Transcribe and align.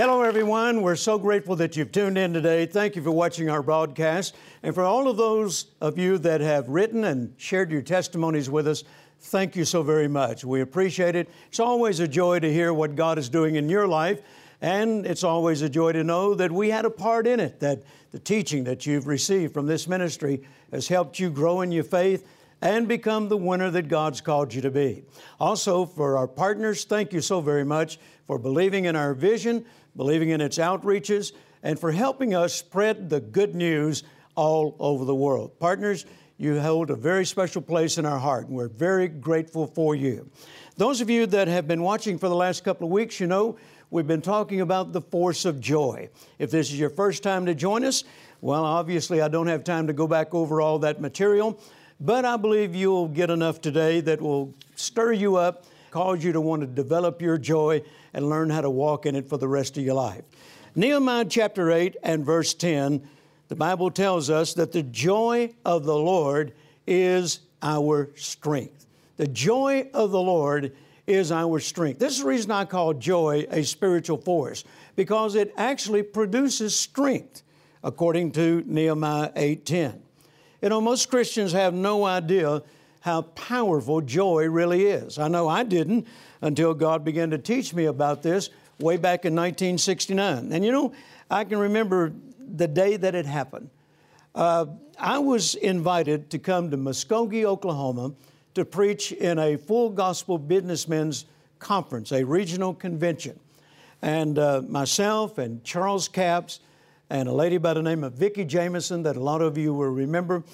Hello, 0.00 0.22
everyone. 0.22 0.80
We're 0.80 0.96
so 0.96 1.18
grateful 1.18 1.56
that 1.56 1.76
you've 1.76 1.92
tuned 1.92 2.16
in 2.16 2.32
today. 2.32 2.64
Thank 2.64 2.96
you 2.96 3.02
for 3.02 3.10
watching 3.10 3.50
our 3.50 3.62
broadcast. 3.62 4.34
And 4.62 4.74
for 4.74 4.82
all 4.82 5.08
of 5.08 5.18
those 5.18 5.66
of 5.82 5.98
you 5.98 6.16
that 6.16 6.40
have 6.40 6.70
written 6.70 7.04
and 7.04 7.34
shared 7.36 7.70
your 7.70 7.82
testimonies 7.82 8.48
with 8.48 8.66
us, 8.66 8.82
thank 9.18 9.56
you 9.56 9.66
so 9.66 9.82
very 9.82 10.08
much. 10.08 10.42
We 10.42 10.62
appreciate 10.62 11.16
it. 11.16 11.28
It's 11.48 11.60
always 11.60 12.00
a 12.00 12.08
joy 12.08 12.38
to 12.38 12.50
hear 12.50 12.72
what 12.72 12.96
God 12.96 13.18
is 13.18 13.28
doing 13.28 13.56
in 13.56 13.68
your 13.68 13.86
life. 13.86 14.22
And 14.62 15.04
it's 15.04 15.22
always 15.22 15.60
a 15.60 15.68
joy 15.68 15.92
to 15.92 16.02
know 16.02 16.32
that 16.32 16.50
we 16.50 16.70
had 16.70 16.86
a 16.86 16.90
part 16.90 17.26
in 17.26 17.38
it, 17.38 17.60
that 17.60 17.82
the 18.10 18.18
teaching 18.18 18.64
that 18.64 18.86
you've 18.86 19.06
received 19.06 19.52
from 19.52 19.66
this 19.66 19.86
ministry 19.86 20.40
has 20.72 20.88
helped 20.88 21.18
you 21.18 21.28
grow 21.28 21.60
in 21.60 21.72
your 21.72 21.84
faith 21.84 22.26
and 22.62 22.88
become 22.88 23.28
the 23.28 23.36
winner 23.36 23.70
that 23.70 23.88
God's 23.88 24.20
called 24.20 24.52
you 24.52 24.62
to 24.62 24.70
be. 24.70 25.02
Also, 25.38 25.84
for 25.84 26.16
our 26.16 26.28
partners, 26.28 26.84
thank 26.84 27.12
you 27.12 27.20
so 27.20 27.40
very 27.40 27.64
much 27.64 27.98
for 28.26 28.38
believing 28.38 28.84
in 28.84 28.96
our 28.96 29.14
vision, 29.14 29.64
believing 29.96 30.30
in 30.30 30.40
its 30.40 30.58
outreaches, 30.58 31.32
and 31.62 31.78
for 31.78 31.92
helping 31.92 32.34
us 32.34 32.54
spread 32.54 33.10
the 33.10 33.20
good 33.20 33.54
news 33.54 34.02
all 34.34 34.76
over 34.78 35.04
the 35.04 35.14
world. 35.14 35.58
Partners, 35.58 36.06
you 36.38 36.58
hold 36.58 36.90
a 36.90 36.96
very 36.96 37.26
special 37.26 37.60
place 37.60 37.98
in 37.98 38.06
our 38.06 38.18
heart, 38.18 38.46
and 38.46 38.56
we're 38.56 38.68
very 38.68 39.08
grateful 39.08 39.66
for 39.66 39.94
you. 39.94 40.30
Those 40.76 41.02
of 41.02 41.10
you 41.10 41.26
that 41.26 41.48
have 41.48 41.68
been 41.68 41.82
watching 41.82 42.18
for 42.18 42.28
the 42.30 42.34
last 42.34 42.64
couple 42.64 42.86
of 42.86 42.92
weeks, 42.92 43.20
you 43.20 43.26
know 43.26 43.58
we've 43.90 44.06
been 44.06 44.22
talking 44.22 44.62
about 44.62 44.92
the 44.92 45.02
force 45.02 45.44
of 45.44 45.60
joy. 45.60 46.08
If 46.38 46.50
this 46.50 46.72
is 46.72 46.78
your 46.78 46.90
first 46.90 47.22
time 47.22 47.44
to 47.46 47.54
join 47.54 47.84
us, 47.84 48.04
well, 48.40 48.64
obviously 48.64 49.20
I 49.20 49.28
don't 49.28 49.48
have 49.48 49.64
time 49.64 49.86
to 49.88 49.92
go 49.92 50.06
back 50.06 50.32
over 50.32 50.62
all 50.62 50.78
that 50.78 51.00
material, 51.00 51.60
but 52.00 52.24
I 52.24 52.38
believe 52.38 52.74
you'll 52.74 53.08
get 53.08 53.28
enough 53.28 53.60
today 53.60 54.00
that 54.00 54.22
will 54.22 54.54
stir 54.76 55.12
you 55.12 55.36
up, 55.36 55.66
cause 55.90 56.22
you 56.22 56.32
to 56.32 56.40
want 56.40 56.62
to 56.62 56.66
develop 56.66 57.20
your 57.20 57.38
joy 57.38 57.82
and 58.14 58.28
learn 58.28 58.50
how 58.50 58.60
to 58.60 58.70
walk 58.70 59.06
in 59.06 59.16
it 59.16 59.28
for 59.28 59.36
the 59.36 59.48
rest 59.48 59.76
of 59.76 59.84
your 59.84 59.94
life. 59.94 60.22
Nehemiah 60.74 61.24
chapter 61.24 61.70
8 61.70 61.96
and 62.02 62.24
verse 62.24 62.54
10, 62.54 63.08
the 63.48 63.56
Bible 63.56 63.90
tells 63.90 64.30
us 64.30 64.54
that 64.54 64.72
the 64.72 64.82
joy 64.82 65.52
of 65.64 65.84
the 65.84 65.96
Lord 65.96 66.52
is 66.86 67.40
our 67.62 68.10
strength. 68.14 68.86
The 69.16 69.26
joy 69.26 69.90
of 69.92 70.12
the 70.12 70.20
Lord 70.20 70.72
is 71.06 71.32
our 71.32 71.58
strength. 71.58 71.98
This 71.98 72.14
is 72.14 72.20
the 72.20 72.28
reason 72.28 72.52
I 72.52 72.64
call 72.64 72.94
joy 72.94 73.46
a 73.50 73.64
spiritual 73.64 74.18
force, 74.18 74.64
because 74.94 75.34
it 75.34 75.52
actually 75.56 76.04
produces 76.04 76.78
strength, 76.78 77.42
according 77.82 78.30
to 78.32 78.62
Nehemiah 78.66 79.32
8:10. 79.34 80.02
You 80.62 80.68
know, 80.68 80.80
most 80.80 81.10
Christians 81.10 81.52
have 81.52 81.74
no 81.74 82.04
idea 82.04 82.62
how 83.00 83.22
powerful 83.22 84.00
joy 84.00 84.48
really 84.48 84.86
is. 84.86 85.18
I 85.18 85.28
know 85.28 85.48
I 85.48 85.62
didn't 85.62 86.06
until 86.42 86.74
God 86.74 87.04
began 87.04 87.30
to 87.30 87.38
teach 87.38 87.74
me 87.74 87.86
about 87.86 88.22
this 88.22 88.50
way 88.78 88.96
back 88.96 89.24
in 89.24 89.34
1969. 89.34 90.52
And 90.52 90.64
you 90.64 90.72
know, 90.72 90.92
I 91.30 91.44
can 91.44 91.58
remember 91.58 92.12
the 92.38 92.68
day 92.68 92.96
that 92.96 93.14
it 93.14 93.26
happened. 93.26 93.70
Uh, 94.34 94.66
I 94.98 95.18
was 95.18 95.54
invited 95.54 96.30
to 96.30 96.38
come 96.38 96.70
to 96.70 96.76
Muskogee, 96.76 97.44
Oklahoma, 97.44 98.12
to 98.54 98.64
preach 98.64 99.12
in 99.12 99.38
a 99.38 99.56
full 99.56 99.90
gospel 99.90 100.38
businessmen's 100.38 101.24
conference, 101.58 102.12
a 102.12 102.24
regional 102.24 102.74
convention. 102.74 103.38
And 104.02 104.38
uh, 104.38 104.62
myself 104.66 105.38
and 105.38 105.62
Charles 105.62 106.08
Capps 106.08 106.60
and 107.10 107.28
a 107.28 107.32
lady 107.32 107.58
by 107.58 107.74
the 107.74 107.82
name 107.82 108.04
of 108.04 108.14
Vicki 108.14 108.44
Jamison 108.44 109.02
that 109.02 109.16
a 109.16 109.20
lot 109.20 109.42
of 109.42 109.58
you 109.58 109.74
will 109.74 109.90
remember, 109.90 110.44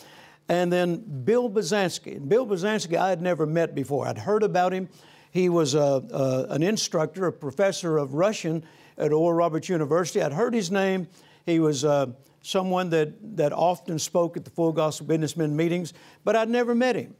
and 0.49 0.73
then 0.73 1.23
Bill 1.25 1.51
Basansky. 1.51 2.17
And 2.17 2.29
Bill 2.29 2.47
Basansky 2.47 2.97
I 2.97 3.09
had 3.09 3.23
never 3.23 3.47
met 3.47 3.75
before. 3.75 4.07
I'd 4.07 4.19
heard 4.19 4.43
about 4.43 4.73
him. 4.73 4.89
He 5.31 5.49
was 5.49 5.75
a, 5.75 5.79
a, 5.79 6.47
an 6.55 6.63
instructor, 6.63 7.27
a 7.27 7.33
professor 7.33 7.99
of 7.99 8.15
Russian 8.15 8.65
at 8.97 9.13
Oral 9.13 9.35
Roberts 9.35 9.69
University. 9.69 10.23
I'd 10.23 10.33
heard 10.33 10.55
his 10.55 10.71
name. 10.71 11.09
He 11.45 11.59
was 11.61 11.85
uh, 11.85 12.07
someone 12.43 12.91
that, 12.91 13.37
that 13.37 13.53
often 13.53 13.99
spoke 13.99 14.37
at 14.37 14.45
the 14.45 14.51
Full 14.51 14.73
Gospel 14.73 15.07
Businessmen 15.07 15.55
meetings, 15.55 15.93
but 16.25 16.37
I'd 16.37 16.49
never 16.49 16.75
met 16.75 16.97
him. 16.97 17.15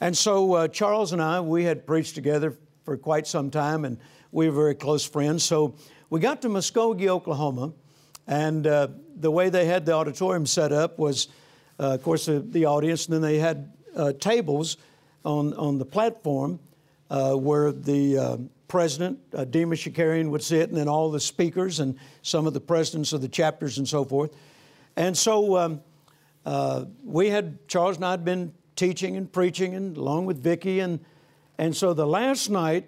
And 0.00 0.16
so 0.16 0.54
uh, 0.54 0.68
Charles 0.68 1.12
and 1.12 1.22
I, 1.22 1.40
we 1.40 1.64
had 1.64 1.86
preached 1.86 2.14
together 2.14 2.56
for 2.84 2.96
quite 2.96 3.26
some 3.26 3.50
time, 3.50 3.84
and 3.84 3.98
we 4.32 4.48
were 4.48 4.54
very 4.54 4.74
close 4.74 5.04
friends. 5.04 5.44
So 5.44 5.76
we 6.08 6.18
got 6.18 6.40
to 6.42 6.48
Muskogee, 6.48 7.08
Oklahoma, 7.08 7.72
and 8.26 8.66
uh, 8.66 8.88
the 9.16 9.30
way 9.30 9.50
they 9.50 9.66
had 9.66 9.84
the 9.84 9.92
auditorium 9.92 10.46
set 10.46 10.72
up 10.72 10.98
was, 10.98 11.28
of 11.88 12.02
course, 12.02 12.26
the, 12.26 12.40
the, 12.40 12.66
audience, 12.66 13.06
and 13.06 13.14
then 13.14 13.22
they 13.22 13.38
had 13.38 13.72
uh, 13.96 14.12
tables 14.12 14.76
on, 15.24 15.54
on 15.54 15.78
the 15.78 15.84
platform 15.84 16.58
uh, 17.10 17.32
where 17.34 17.72
the 17.72 18.18
uh, 18.18 18.36
president, 18.68 19.18
uh, 19.34 19.44
Demos 19.44 19.80
Shakarian, 19.80 20.30
would 20.30 20.42
sit, 20.42 20.68
and 20.68 20.78
then 20.78 20.88
all 20.88 21.10
the 21.10 21.20
speakers 21.20 21.80
and 21.80 21.98
some 22.22 22.46
of 22.46 22.54
the 22.54 22.60
presidents 22.60 23.12
of 23.12 23.20
the 23.20 23.28
chapters 23.28 23.78
and 23.78 23.88
so 23.88 24.04
forth. 24.04 24.34
And 24.96 25.16
so 25.16 25.56
um, 25.56 25.80
we 27.04 27.30
had, 27.30 27.66
Charles 27.68 27.96
and 27.96 28.04
I 28.04 28.12
had 28.12 28.24
been 28.24 28.52
teaching 28.76 29.16
and 29.16 29.30
preaching, 29.30 29.74
and 29.74 29.96
along 29.96 30.24
with 30.24 30.42
Vicki. 30.42 30.80
And, 30.80 31.00
and 31.58 31.76
so 31.76 31.92
the 31.92 32.06
last 32.06 32.48
night 32.48 32.86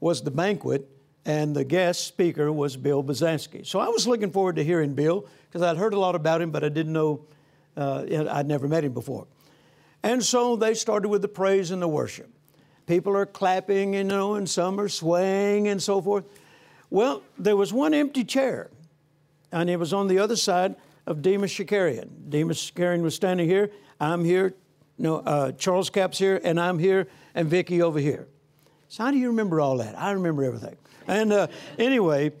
was 0.00 0.22
the 0.22 0.30
banquet, 0.30 0.88
and 1.24 1.54
the 1.54 1.64
guest 1.64 2.06
speaker 2.06 2.50
was 2.50 2.76
Bill 2.76 3.04
Basansky. 3.04 3.64
So 3.66 3.78
I 3.78 3.88
was 3.88 4.08
looking 4.08 4.32
forward 4.32 4.56
to 4.56 4.64
hearing 4.64 4.94
Bill 4.94 5.28
because 5.48 5.62
I'd 5.62 5.76
heard 5.76 5.94
a 5.94 5.98
lot 5.98 6.14
about 6.14 6.40
him, 6.42 6.50
but 6.50 6.64
I 6.64 6.68
didn't 6.68 6.92
know, 6.92 7.26
uh, 7.76 8.04
I'd 8.30 8.46
never 8.46 8.68
met 8.68 8.84
him 8.84 8.92
before. 8.92 9.26
And 10.02 10.24
so 10.24 10.56
they 10.56 10.74
started 10.74 11.08
with 11.08 11.22
the 11.22 11.28
praise 11.28 11.70
and 11.70 11.80
the 11.82 11.88
worship. 11.88 12.30
People 12.86 13.16
are 13.16 13.26
clapping, 13.26 13.94
you 13.94 14.04
know, 14.04 14.34
and 14.34 14.48
some 14.48 14.80
are 14.80 14.88
swaying 14.88 15.68
and 15.68 15.82
so 15.82 16.00
forth. 16.00 16.24
Well, 16.88 17.22
there 17.38 17.56
was 17.56 17.72
one 17.72 17.94
empty 17.94 18.24
chair, 18.24 18.70
and 19.52 19.70
it 19.70 19.76
was 19.76 19.92
on 19.92 20.08
the 20.08 20.18
other 20.18 20.36
side 20.36 20.74
of 21.06 21.22
Demos 21.22 21.50
Shakarian. 21.50 22.08
Demos 22.28 22.70
Shakarian 22.70 23.02
was 23.02 23.14
standing 23.14 23.48
here. 23.48 23.70
I'm 24.00 24.24
here 24.24 24.54
no, 25.00 25.16
uh, 25.16 25.52
Charles 25.52 25.88
Capps 25.88 26.18
here, 26.18 26.40
and 26.44 26.60
I'm 26.60 26.78
here, 26.78 27.08
and 27.34 27.48
Vicki 27.48 27.80
over 27.80 27.98
here. 27.98 28.28
So 28.88 29.04
how 29.04 29.10
do 29.10 29.16
you 29.16 29.28
remember 29.28 29.58
all 29.58 29.78
that? 29.78 29.98
I 29.98 30.10
remember 30.12 30.44
everything. 30.44 30.76
And 31.08 31.32
uh, 31.32 31.46
anyway, 31.78 32.32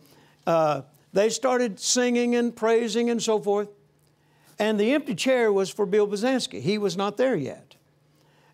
uh, 0.46 0.82
they 1.14 1.30
started 1.30 1.80
singing 1.80 2.36
and 2.36 2.54
praising 2.54 3.08
and 3.08 3.22
so 3.22 3.40
forth. 3.40 3.68
And 4.60 4.78
the 4.78 4.92
empty 4.92 5.14
chair 5.14 5.50
was 5.50 5.70
for 5.70 5.86
Bill 5.86 6.06
Basansky. 6.06 6.60
He 6.60 6.76
was 6.76 6.94
not 6.94 7.16
there 7.16 7.34
yet. 7.34 7.76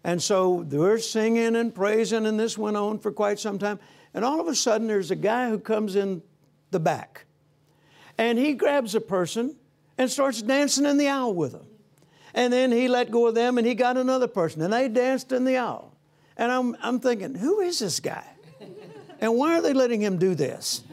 And 0.05 0.22
so 0.22 0.65
they're 0.69 1.00
singing 1.00 1.56
and 1.56 1.75
praising, 1.75 2.27
and 2.27 2.39
this 2.39 2.56
went 2.56 2.77
on 2.77 3.00
for 3.00 3.11
quite 3.11 3.41
some 3.41 3.59
time. 3.59 3.81
And 4.15 4.25
all 4.25 4.41
of 4.41 4.47
a 4.47 4.55
sudden, 4.55 4.87
there's 4.87 5.11
a 5.11 5.17
guy 5.17 5.50
who 5.50 5.59
comes 5.59 5.97
in 5.97 6.22
the 6.71 6.78
back. 6.78 7.25
And 8.17 8.39
he 8.39 8.53
grabs 8.53 8.94
a 8.94 9.00
person 9.00 9.56
and 9.99 10.09
starts 10.09 10.41
dancing 10.43 10.87
in 10.87 10.97
the 10.97 11.09
aisle 11.09 11.34
with 11.34 11.50
them. 11.50 11.67
And 12.34 12.53
then 12.53 12.71
he 12.71 12.87
let 12.87 13.11
go 13.11 13.27
of 13.27 13.34
them 13.34 13.59
and 13.59 13.67
he 13.67 13.75
got 13.75 13.97
another 13.97 14.28
person 14.28 14.62
and 14.62 14.73
they 14.73 14.88
danced 14.88 15.33
in 15.33 15.44
the 15.44 15.56
aisle. 15.56 15.93
And 16.37 16.53
I'm, 16.53 16.77
I'm 16.83 17.00
thinking, 17.00 17.34
who 17.34 17.61
is 17.61 17.81
this 17.81 17.99
guy? 17.99 18.27
And 19.21 19.34
why 19.34 19.59
are 19.59 19.62
they 19.62 19.73
letting 19.73 20.03
him 20.03 20.19
do 20.19 20.37
this? 20.37 20.84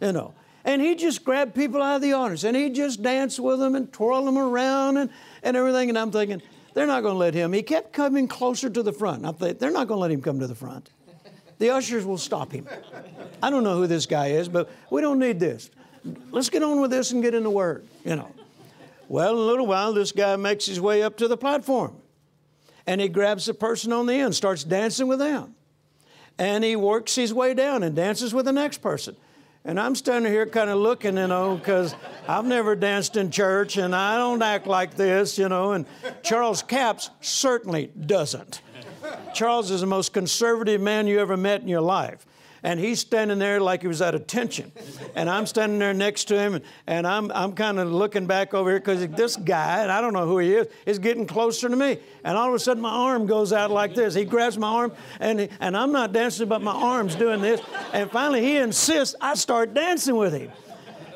You 0.00 0.12
know. 0.12 0.34
And 0.64 0.80
he 0.80 0.94
just 0.94 1.24
grabbed 1.24 1.54
people 1.54 1.82
out 1.82 1.96
of 1.96 2.02
the 2.02 2.12
audience 2.12 2.44
and 2.44 2.56
he 2.56 2.70
just 2.70 3.02
danced 3.02 3.40
with 3.40 3.58
them 3.58 3.74
and 3.74 3.92
twirled 3.92 4.26
them 4.26 4.38
around 4.38 4.96
and, 4.96 5.10
and 5.42 5.56
everything. 5.56 5.88
And 5.88 5.98
I'm 5.98 6.12
thinking, 6.12 6.40
they're 6.74 6.86
not 6.86 7.02
going 7.02 7.14
to 7.14 7.18
let 7.18 7.34
him. 7.34 7.52
He 7.52 7.62
kept 7.62 7.92
coming 7.92 8.28
closer 8.28 8.70
to 8.70 8.82
the 8.82 8.92
front. 8.92 9.26
I 9.26 9.32
thought, 9.32 9.58
they're 9.58 9.72
not 9.72 9.88
going 9.88 9.98
to 9.98 10.02
let 10.02 10.10
him 10.10 10.22
come 10.22 10.38
to 10.40 10.46
the 10.46 10.54
front. 10.54 10.90
The 11.58 11.70
ushers 11.70 12.04
will 12.04 12.18
stop 12.18 12.52
him. 12.52 12.66
I 13.42 13.50
don't 13.50 13.62
know 13.62 13.76
who 13.76 13.86
this 13.86 14.06
guy 14.06 14.28
is, 14.28 14.48
but 14.48 14.70
we 14.90 15.00
don't 15.00 15.18
need 15.18 15.38
this. 15.38 15.70
Let's 16.30 16.50
get 16.50 16.62
on 16.62 16.80
with 16.80 16.90
this 16.90 17.12
and 17.12 17.22
get 17.22 17.34
in 17.34 17.42
the 17.42 17.50
Word, 17.50 17.86
you 18.04 18.16
know. 18.16 18.32
Well, 19.08 19.32
in 19.32 19.38
a 19.38 19.40
little 19.40 19.66
while, 19.66 19.92
this 19.92 20.10
guy 20.10 20.34
makes 20.36 20.66
his 20.66 20.80
way 20.80 21.02
up 21.02 21.18
to 21.18 21.28
the 21.28 21.36
platform. 21.36 21.96
And 22.86 23.00
he 23.00 23.08
grabs 23.08 23.46
the 23.46 23.54
person 23.54 23.92
on 23.92 24.06
the 24.06 24.14
end, 24.14 24.34
starts 24.34 24.64
dancing 24.64 25.06
with 25.06 25.18
them. 25.18 25.54
And 26.38 26.64
he 26.64 26.74
works 26.76 27.14
his 27.14 27.32
way 27.32 27.54
down 27.54 27.82
and 27.82 27.94
dances 27.94 28.34
with 28.34 28.46
the 28.46 28.52
next 28.52 28.78
person. 28.78 29.16
And 29.64 29.78
I'm 29.78 29.94
standing 29.94 30.32
here 30.32 30.44
kind 30.46 30.70
of 30.70 30.78
looking, 30.78 31.16
you 31.16 31.28
know, 31.28 31.56
because 31.56 31.94
I've 32.26 32.44
never 32.44 32.74
danced 32.74 33.16
in 33.16 33.30
church 33.30 33.76
and 33.76 33.94
I 33.94 34.16
don't 34.16 34.42
act 34.42 34.66
like 34.66 34.94
this, 34.94 35.38
you 35.38 35.48
know. 35.48 35.72
And 35.72 35.86
Charles 36.22 36.62
Capps 36.62 37.10
certainly 37.20 37.92
doesn't. 38.06 38.60
Charles 39.34 39.70
is 39.70 39.80
the 39.80 39.86
most 39.86 40.12
conservative 40.12 40.80
man 40.80 41.06
you 41.06 41.20
ever 41.20 41.36
met 41.36 41.62
in 41.62 41.68
your 41.68 41.80
life 41.80 42.26
and 42.62 42.78
he's 42.78 43.00
standing 43.00 43.38
there 43.38 43.60
like 43.60 43.82
he 43.82 43.88
was 43.88 44.00
at 44.00 44.14
attention. 44.14 44.70
And 45.16 45.28
I'm 45.28 45.46
standing 45.46 45.78
there 45.78 45.92
next 45.92 46.24
to 46.24 46.38
him, 46.38 46.54
and, 46.54 46.64
and 46.86 47.06
I'm, 47.06 47.30
I'm 47.32 47.52
kind 47.54 47.78
of 47.78 47.90
looking 47.90 48.26
back 48.26 48.54
over 48.54 48.70
here 48.70 48.78
because 48.78 49.06
this 49.08 49.36
guy, 49.36 49.82
and 49.82 49.90
I 49.90 50.00
don't 50.00 50.12
know 50.12 50.26
who 50.26 50.38
he 50.38 50.54
is, 50.54 50.68
is 50.86 50.98
getting 50.98 51.26
closer 51.26 51.68
to 51.68 51.76
me. 51.76 51.98
And 52.24 52.36
all 52.36 52.48
of 52.48 52.54
a 52.54 52.58
sudden, 52.58 52.82
my 52.82 52.90
arm 52.90 53.26
goes 53.26 53.52
out 53.52 53.70
like 53.70 53.94
this. 53.94 54.14
He 54.14 54.24
grabs 54.24 54.56
my 54.56 54.68
arm, 54.68 54.92
and, 55.18 55.48
and 55.60 55.76
I'm 55.76 55.92
not 55.92 56.12
dancing, 56.12 56.48
but 56.48 56.62
my 56.62 56.72
arm's 56.72 57.16
doing 57.16 57.40
this. 57.40 57.60
And 57.92 58.10
finally, 58.10 58.42
he 58.42 58.56
insists 58.56 59.16
I 59.20 59.34
start 59.34 59.74
dancing 59.74 60.16
with 60.16 60.32
him. 60.32 60.50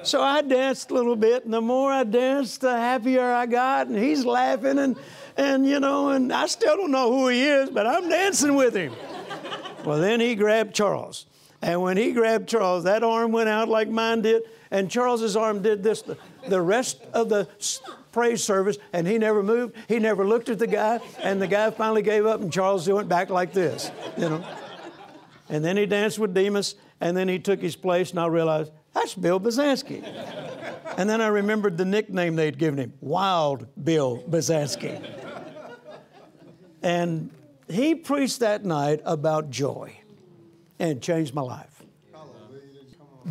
So 0.02 0.22
I 0.22 0.40
danced 0.42 0.90
a 0.90 0.94
little 0.94 1.16
bit, 1.16 1.44
and 1.44 1.52
the 1.52 1.60
more 1.60 1.90
I 1.90 2.04
danced, 2.04 2.60
the 2.60 2.76
happier 2.76 3.32
I 3.32 3.46
got. 3.46 3.88
And 3.88 3.96
he's 3.96 4.24
laughing, 4.24 4.78
and, 4.78 4.96
and 5.36 5.66
you 5.66 5.80
know, 5.80 6.10
and 6.10 6.32
I 6.32 6.46
still 6.46 6.76
don't 6.76 6.90
know 6.90 7.10
who 7.12 7.28
he 7.28 7.44
is, 7.44 7.70
but 7.70 7.86
I'm 7.86 8.08
dancing 8.08 8.54
with 8.54 8.74
him. 8.74 8.92
Well, 9.84 10.00
then 10.00 10.18
he 10.20 10.34
grabbed 10.34 10.74
Charles. 10.74 11.26
And 11.66 11.82
when 11.82 11.96
he 11.96 12.12
grabbed 12.12 12.48
Charles, 12.48 12.84
that 12.84 13.02
arm 13.02 13.32
went 13.32 13.48
out 13.48 13.68
like 13.68 13.88
mine 13.88 14.22
did, 14.22 14.44
And 14.70 14.88
Charles's 14.88 15.36
arm 15.36 15.62
did 15.62 15.82
this 15.82 16.00
the, 16.00 16.16
the 16.46 16.62
rest 16.62 17.02
of 17.12 17.28
the 17.28 17.48
praise 18.12 18.42
service, 18.44 18.78
and 18.92 19.04
he 19.04 19.18
never 19.18 19.42
moved. 19.42 19.74
He 19.88 19.98
never 19.98 20.24
looked 20.24 20.48
at 20.48 20.60
the 20.60 20.68
guy, 20.68 21.00
and 21.24 21.42
the 21.42 21.48
guy 21.48 21.72
finally 21.72 22.02
gave 22.02 22.24
up, 22.24 22.40
and 22.40 22.52
Charles 22.52 22.88
went 22.88 23.08
back 23.08 23.30
like 23.30 23.52
this, 23.52 23.90
you 24.16 24.28
know. 24.28 24.44
And 25.48 25.64
then 25.64 25.76
he 25.76 25.86
danced 25.86 26.20
with 26.20 26.32
Demos, 26.32 26.76
and 27.00 27.16
then 27.16 27.26
he 27.26 27.40
took 27.40 27.60
his 27.60 27.74
place, 27.74 28.12
and 28.12 28.20
I 28.20 28.26
realized 28.26 28.70
that's 28.94 29.14
Bill 29.14 29.40
Basansky. 29.40 30.04
and 30.96 31.10
then 31.10 31.20
I 31.20 31.26
remembered 31.26 31.76
the 31.76 31.84
nickname 31.84 32.36
they'd 32.36 32.58
given 32.58 32.78
him 32.78 32.92
Wild 33.00 33.66
Bill 33.82 34.22
Basansky. 34.30 35.04
and 36.80 37.28
he 37.68 37.96
preached 37.96 38.38
that 38.38 38.64
night 38.64 39.00
about 39.04 39.50
joy, 39.50 39.98
and 40.78 40.90
it 40.90 41.02
changed 41.02 41.34
my 41.34 41.42
life. 41.42 41.82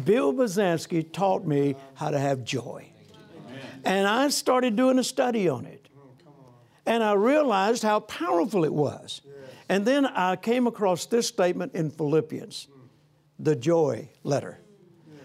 Bill 0.04 0.34
Basansky 0.34 1.10
taught 1.12 1.46
me 1.46 1.76
how 1.94 2.12
to 2.12 2.20
have 2.20 2.44
joy. 2.44 2.88
And 3.86 4.08
I 4.08 4.28
started 4.30 4.76
doing 4.76 5.00
a 5.00 5.04
study 5.04 5.48
on 5.48 5.66
it. 5.66 5.88
And 6.86 7.04
I 7.04 7.14
realized 7.14 7.84
how 7.84 8.02
powerful 8.02 8.66
it 8.66 8.74
was. 8.74 9.22
And 9.70 9.86
then 9.86 10.06
I 10.06 10.36
came 10.36 10.68
across 10.68 11.06
this 11.06 11.28
statement 11.28 11.74
in 11.74 11.90
Philippians, 11.90 12.68
the 13.40 13.56
joy 13.56 14.10
letter, 14.24 14.60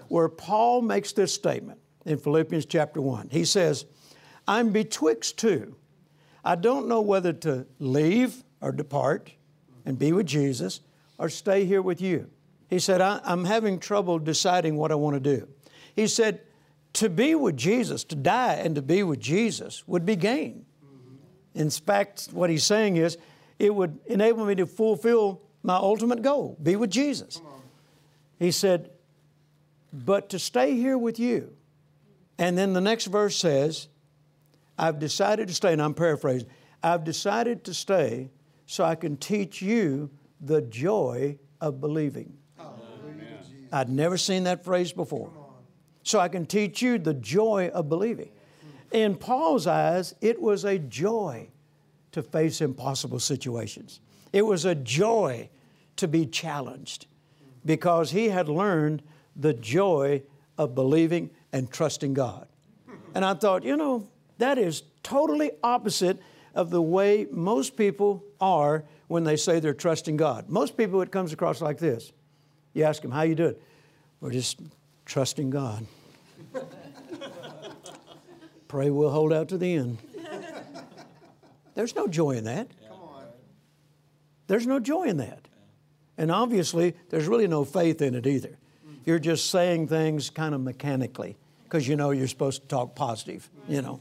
where 0.09 0.29
Paul 0.29 0.83
makes 0.83 1.13
this 1.13 1.35
statement 1.35 1.81
in 2.07 2.19
Philippians 2.19 2.65
chapter 2.65 3.01
1. 3.03 3.29
He 3.31 3.45
says, 3.45 3.85
I'm 4.49 4.73
betwixt 4.73 5.39
two. 5.39 5.77
I 6.45 6.55
don't 6.55 6.89
know 6.89 7.03
whether 7.03 7.33
to 7.35 7.67
leave 7.79 8.43
or 8.63 8.73
depart 8.73 9.33
and 9.85 9.99
be 9.99 10.13
with 10.13 10.27
Jesus 10.27 10.81
or 11.21 11.29
stay 11.29 11.67
here 11.67 11.83
with 11.83 12.01
you. 12.01 12.31
He 12.71 12.79
said, 12.79 13.01
I'm 13.01 13.45
having 13.45 13.79
trouble 13.79 14.19
deciding 14.19 14.77
what 14.77 14.91
I 14.91 14.95
want 14.95 15.15
to 15.15 15.21
do. 15.21 15.47
He 15.95 16.07
said, 16.07 16.41
to 16.95 17.09
be 17.09 17.35
with 17.35 17.57
Jesus, 17.57 18.03
to 18.05 18.17
die 18.17 18.55
and 18.55 18.75
to 18.75 18.83
be 18.83 19.03
with 19.03 19.21
Jesus 19.21 19.87
would 19.87 20.07
be 20.07 20.17
gain. 20.17 20.65
In 21.55 21.69
fact, 21.69 22.29
what 22.33 22.49
he's 22.49 22.65
saying 22.65 22.97
is, 22.97 23.19
it 23.59 23.75
would 23.75 23.99
enable 24.07 24.47
me 24.47 24.55
to 24.55 24.67
fulfill 24.67 25.43
my 25.63 25.77
ultimate 25.77 26.23
goal, 26.23 26.57
be 26.63 26.75
with 26.75 26.91
Jesus. 26.91 27.41
He 28.39 28.51
said, 28.51 28.91
but 29.93 30.31
to 30.31 30.39
stay 30.39 30.75
here 30.75 30.97
with 30.97 31.19
you. 31.19 31.53
And 32.39 32.57
then 32.57 32.73
the 32.73 32.81
next 32.81 33.07
verse 33.07 33.37
says, 33.37 33.89
I've 34.79 34.99
decided 34.99 35.49
to 35.49 35.55
stay, 35.55 35.75
and 35.75 35.83
I'm 35.83 35.93
paraphrasing, 35.93 36.49
I've 36.83 37.05
decided 37.05 37.65
to 37.65 37.75
stay 37.75 38.31
so 38.65 38.85
I 38.85 38.95
can 38.95 39.19
teach 39.19 39.61
you 39.61 40.09
the 40.41 40.63
joy 40.63 41.39
of 41.61 41.81
believing. 41.81 42.37
I'd 43.73 43.89
never 43.89 44.17
seen 44.17 44.45
that 44.45 44.65
phrase 44.65 44.93
before. 44.93 45.31
So 46.03 46.19
I 46.19 46.29
can 46.29 46.47
teach 46.47 46.83
you 46.83 46.99
the 46.99 47.15
joy 47.15 47.71
of 47.73 47.89
believing. 47.89 48.31
In 48.91 49.17
Paul's 49.17 49.67
eyes, 49.67 50.15
it 50.21 50.41
was 50.41 50.65
a 50.65 50.79
joy 50.79 51.49
to 52.13 52.23
face 52.23 52.61
impossible 52.61 53.21
situations. 53.21 54.01
It 54.33 54.43
was 54.43 54.65
a 54.65 54.75
joy 54.75 55.49
to 55.97 56.09
be 56.09 56.27
challenged 56.27 57.07
because 57.65 58.11
he 58.11 58.29
had 58.29 58.49
learned 58.49 59.03
the 59.37 59.53
joy 59.53 60.23
of 60.59 60.75
believing 60.75 61.31
and 61.53 61.71
trusting 61.71 62.15
God. 62.15 62.49
And 63.15 63.25
I 63.25 63.35
thought, 63.35 63.65
you 63.65 63.77
know, 63.77 64.09
that 64.39 64.59
is 64.59 64.83
totally 65.03 65.53
opposite 65.63 66.21
of 66.55 66.71
the 66.71 66.83
way 66.83 67.27
most 67.31 67.77
people 67.77 68.25
are 68.41 68.85
when 69.09 69.25
they 69.25 69.37
say 69.37 69.61
they're 69.61 69.75
trusting 69.75 70.17
God. 70.17 70.49
Most 70.49 70.77
people, 70.77 71.03
it 71.03 71.11
comes 71.11 71.33
across 71.33 71.61
like 71.61 71.79
this 71.79 72.13
you 72.73 72.85
ask 72.85 73.03
them, 73.03 73.11
how 73.11 73.23
you 73.23 73.35
doing? 73.35 73.57
We're 74.21 74.31
just 74.31 74.61
trusting 75.05 75.51
God. 75.51 75.87
Pray 78.69 78.91
we'll 78.91 79.11
hold 79.11 79.33
out 79.33 79.49
to 79.49 79.59
the 79.59 79.75
end. 79.75 79.99
There's 81.75 81.97
no 81.97 82.07
joy 82.07 82.33
in 82.33 82.45
that. 82.45 82.69
There's 84.47 84.67
no 84.67 84.81
joy 84.81 85.05
in 85.05 85.19
that. 85.19 85.47
And 86.19 86.31
obviously, 86.31 86.95
there's 87.09 87.29
really 87.29 87.47
no 87.47 87.65
faith 87.65 88.03
in 88.03 88.17
it 88.17 88.27
either. 88.27 88.59
Mm. 88.87 88.99
You're 89.07 89.21
just 89.21 89.49
saying 89.49 89.87
things 89.87 90.29
kind 90.29 90.57
of 90.57 90.61
mechanically 90.61 91.37
because 91.65 91.87
you 91.87 91.95
know 91.95 92.11
you're 92.11 92.27
supposed 92.27 92.63
to 92.63 92.69
talk 92.69 92.97
positive, 92.97 93.49
you 93.69 93.81
know. 93.81 94.01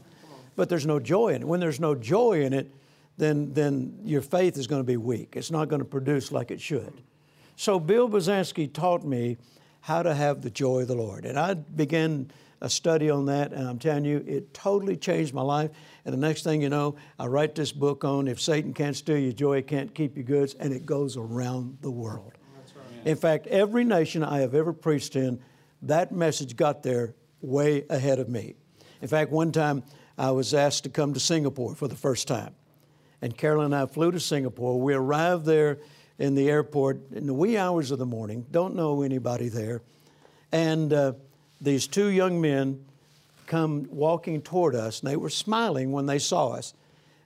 But 0.60 0.68
there's 0.68 0.84
no 0.84 1.00
joy 1.00 1.28
in 1.28 1.40
it. 1.40 1.48
When 1.48 1.58
there's 1.58 1.80
no 1.80 1.94
joy 1.94 2.42
in 2.42 2.52
it, 2.52 2.70
then, 3.16 3.54
then 3.54 4.00
your 4.04 4.20
faith 4.20 4.58
is 4.58 4.66
going 4.66 4.80
to 4.80 4.86
be 4.86 4.98
weak. 4.98 5.32
It's 5.34 5.50
not 5.50 5.68
going 5.68 5.78
to 5.78 5.86
produce 5.86 6.32
like 6.32 6.50
it 6.50 6.60
should. 6.60 7.00
So 7.56 7.80
Bill 7.80 8.10
Basansky 8.10 8.70
taught 8.70 9.02
me 9.02 9.38
how 9.80 10.02
to 10.02 10.12
have 10.14 10.42
the 10.42 10.50
joy 10.50 10.80
of 10.82 10.88
the 10.88 10.94
Lord. 10.94 11.24
And 11.24 11.38
I 11.38 11.54
began 11.54 12.30
a 12.60 12.68
study 12.68 13.08
on 13.08 13.24
that, 13.24 13.54
and 13.54 13.66
I'm 13.66 13.78
telling 13.78 14.04
you, 14.04 14.22
it 14.26 14.52
totally 14.52 14.98
changed 14.98 15.32
my 15.32 15.40
life. 15.40 15.70
And 16.04 16.12
the 16.12 16.18
next 16.18 16.42
thing 16.42 16.60
you 16.60 16.68
know, 16.68 16.96
I 17.18 17.24
write 17.24 17.54
this 17.54 17.72
book 17.72 18.04
on 18.04 18.28
If 18.28 18.38
Satan 18.38 18.74
Can't 18.74 18.94
Steal 18.94 19.16
Your 19.16 19.32
Joy, 19.32 19.62
Can't 19.62 19.94
Keep 19.94 20.14
Your 20.14 20.24
Goods, 20.24 20.52
and 20.60 20.74
it 20.74 20.84
goes 20.84 21.16
around 21.16 21.78
the 21.80 21.90
world. 21.90 22.34
Right. 22.76 23.06
In 23.06 23.16
fact, 23.16 23.46
every 23.46 23.84
nation 23.84 24.22
I 24.22 24.40
have 24.40 24.54
ever 24.54 24.74
preached 24.74 25.16
in, 25.16 25.40
that 25.80 26.12
message 26.12 26.54
got 26.54 26.82
there 26.82 27.14
way 27.40 27.86
ahead 27.88 28.18
of 28.18 28.28
me. 28.28 28.56
In 29.00 29.08
fact, 29.08 29.30
one 29.30 29.52
time 29.52 29.82
I 30.20 30.32
was 30.32 30.52
asked 30.52 30.84
to 30.84 30.90
come 30.90 31.14
to 31.14 31.20
Singapore 31.20 31.74
for 31.74 31.88
the 31.88 31.96
first 31.96 32.28
time. 32.28 32.54
And 33.22 33.34
Carolyn 33.34 33.72
and 33.72 33.74
I 33.74 33.86
flew 33.86 34.12
to 34.12 34.20
Singapore. 34.20 34.78
We 34.78 34.92
arrived 34.92 35.46
there 35.46 35.78
in 36.18 36.34
the 36.34 36.50
airport 36.50 37.10
in 37.12 37.26
the 37.26 37.32
wee 37.32 37.56
hours 37.56 37.90
of 37.90 37.98
the 37.98 38.04
morning, 38.04 38.44
don't 38.50 38.74
know 38.76 39.00
anybody 39.00 39.48
there. 39.48 39.80
And 40.52 40.92
uh, 40.92 41.14
these 41.58 41.86
two 41.86 42.08
young 42.08 42.38
men 42.38 42.84
come 43.46 43.88
walking 43.90 44.42
toward 44.42 44.74
us, 44.74 45.00
and 45.00 45.10
they 45.10 45.16
were 45.16 45.30
smiling 45.30 45.90
when 45.90 46.04
they 46.04 46.18
saw 46.18 46.50
us. 46.50 46.74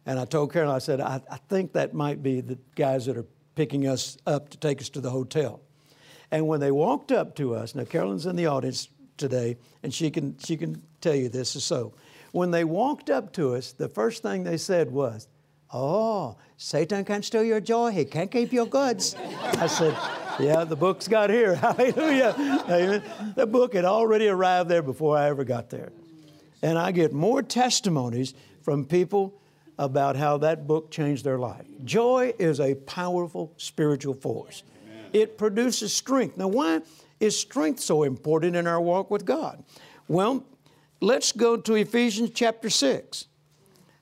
And 0.07 0.21
I 0.21 0.25
told 0.25 0.53
Carolyn, 0.53 0.77
I 0.77 0.79
said, 0.79 1.01
I, 1.01 1.21
I 1.29 1.39
think 1.49 1.73
that 1.73 1.95
might 1.95 2.23
be 2.23 2.43
the 2.43 2.59
guys 2.77 3.07
that 3.07 3.17
are 3.17 3.27
picking 3.57 3.89
us 3.89 4.19
up 4.25 4.51
to 4.51 4.57
take 4.57 4.81
us 4.81 4.89
to 4.91 5.01
the 5.01 5.11
hotel. 5.11 5.61
And 6.31 6.47
when 6.47 6.61
they 6.61 6.71
walked 6.71 7.11
up 7.11 7.35
to 7.37 7.57
us, 7.57 7.75
now 7.75 7.85
Carolyn's 7.87 8.27
in 8.27 8.37
the 8.37 8.47
audience 8.47 8.89
today, 9.17 9.57
and 9.83 9.93
she 9.93 10.13
can, 10.13 10.39
she 10.39 10.57
can 10.57 10.81
tell 11.01 11.17
you 11.17 11.29
this 11.29 11.57
is 11.57 11.65
so. 11.65 11.93
When 12.35 12.51
they 12.51 12.65
walked 12.65 13.11
up 13.11 13.33
to 13.35 13.55
us, 13.55 13.71
the 13.71 13.89
first 13.89 14.25
thing 14.25 14.43
they 14.43 14.57
said 14.57 14.91
was, 14.91 15.29
Oh, 15.73 16.37
Satan 16.57 17.05
can't 17.05 17.25
steal 17.25 17.45
your 17.45 17.61
joy. 17.61 17.93
He 17.93 18.05
can't 18.05 18.29
keep 18.29 18.53
your 18.53 18.67
goods. 18.67 19.15
I 19.15 19.69
said, 19.69 19.97
Yeah, 20.41 20.65
the 20.65 20.75
book's 20.75 21.07
got 21.07 21.31
here. 21.31 21.55
Hallelujah. 21.55 22.35
Amen. 22.69 23.05
The 23.37 23.47
book 23.47 23.75
had 23.75 23.85
already 23.85 24.27
arrived 24.27 24.69
there 24.69 24.83
before 24.83 25.17
I 25.17 25.29
ever 25.29 25.45
got 25.45 25.71
there. 25.71 25.93
And 26.61 26.77
I 26.77 26.91
get 26.91 27.13
more 27.13 27.41
testimonies 27.41 28.35
from 28.63 28.85
people 28.85 29.41
about 29.79 30.17
how 30.17 30.39
that 30.39 30.67
book 30.67 30.91
changed 30.91 31.23
their 31.23 31.39
life. 31.39 31.65
Joy 31.85 32.35
is 32.41 32.59
a 32.59 32.75
powerful 32.75 33.53
spiritual 33.59 34.15
force, 34.15 34.65
Amen. 34.85 35.05
it 35.13 35.39
produces 35.39 35.95
strength. 35.95 36.37
Now, 36.37 36.49
why 36.49 36.81
is 37.21 37.39
strength 37.39 37.79
so 37.79 38.03
important 38.03 38.57
in 38.57 38.67
our 38.67 38.81
walk 38.81 39.09
with 39.09 39.25
God? 39.25 39.63
Well, 40.09 40.45
let's 41.01 41.33
go 41.33 41.57
to 41.57 41.75
Ephesians 41.75 42.31
chapter 42.35 42.71
6. 42.71 43.27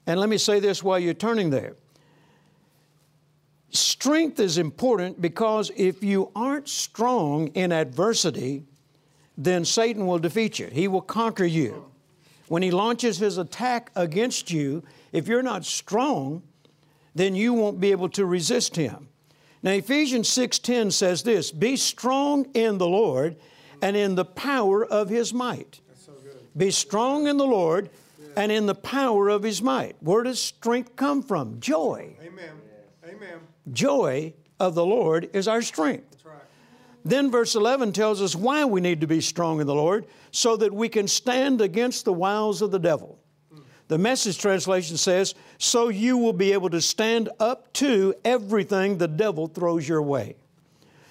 And 0.06 0.18
let 0.18 0.28
me 0.28 0.38
say 0.38 0.60
this 0.60 0.82
while 0.82 0.98
you're 0.98 1.14
turning 1.14 1.50
there. 1.50 1.76
Strength 3.70 4.40
is 4.40 4.58
important 4.58 5.20
because 5.20 5.70
if 5.76 6.02
you 6.02 6.30
aren't 6.36 6.68
strong 6.68 7.48
in 7.48 7.72
adversity, 7.72 8.64
then 9.38 9.64
Satan 9.64 10.06
will 10.06 10.18
defeat 10.18 10.58
you. 10.58 10.66
He 10.66 10.88
will 10.88 11.00
conquer 11.00 11.44
you. 11.44 11.86
When 12.48 12.62
he 12.62 12.70
launches 12.70 13.18
his 13.18 13.38
attack 13.38 13.90
against 13.96 14.50
you, 14.50 14.82
if 15.12 15.26
you're 15.26 15.42
not 15.42 15.64
strong, 15.64 16.42
then 17.14 17.34
you 17.34 17.54
won't 17.54 17.80
be 17.80 17.92
able 17.92 18.10
to 18.10 18.26
resist 18.26 18.76
him. 18.76 19.08
Now 19.62 19.70
Ephesians 19.70 20.28
6:10 20.28 20.90
says 20.90 21.22
this, 21.22 21.50
"Be 21.52 21.76
strong 21.76 22.46
in 22.52 22.78
the 22.78 22.88
Lord 22.88 23.36
and 23.80 23.96
in 23.96 24.16
the 24.16 24.24
power 24.24 24.84
of 24.84 25.08
his 25.08 25.32
might." 25.32 25.80
Be 26.56 26.70
strong 26.70 27.26
in 27.26 27.36
the 27.36 27.46
Lord 27.46 27.90
and 28.36 28.52
in 28.52 28.66
the 28.66 28.74
power 28.74 29.28
of 29.28 29.42
his 29.42 29.62
might. 29.62 29.96
Where 30.00 30.22
does 30.22 30.40
strength 30.40 30.96
come 30.96 31.22
from? 31.22 31.60
Joy. 31.60 32.16
Amen. 32.22 32.50
Amen. 33.04 33.40
Joy 33.72 34.34
of 34.58 34.74
the 34.74 34.84
Lord 34.84 35.30
is 35.32 35.48
our 35.48 35.62
strength. 35.62 36.10
That's 36.10 36.24
right. 36.24 36.42
Then 37.04 37.30
verse 37.30 37.54
11 37.54 37.92
tells 37.92 38.22
us 38.22 38.34
why 38.34 38.64
we 38.64 38.80
need 38.80 39.00
to 39.00 39.06
be 39.06 39.20
strong 39.20 39.60
in 39.60 39.66
the 39.66 39.74
Lord 39.74 40.06
so 40.30 40.56
that 40.56 40.72
we 40.72 40.88
can 40.88 41.08
stand 41.08 41.60
against 41.60 42.04
the 42.04 42.12
wiles 42.12 42.62
of 42.62 42.70
the 42.70 42.78
devil. 42.78 43.18
The 43.88 43.98
message 43.98 44.38
translation 44.38 44.96
says, 44.96 45.34
so 45.58 45.88
you 45.88 46.16
will 46.16 46.32
be 46.32 46.52
able 46.52 46.70
to 46.70 46.80
stand 46.80 47.28
up 47.38 47.70
to 47.74 48.14
everything 48.24 48.96
the 48.96 49.08
devil 49.08 49.48
throws 49.48 49.86
your 49.86 50.00
way. 50.00 50.36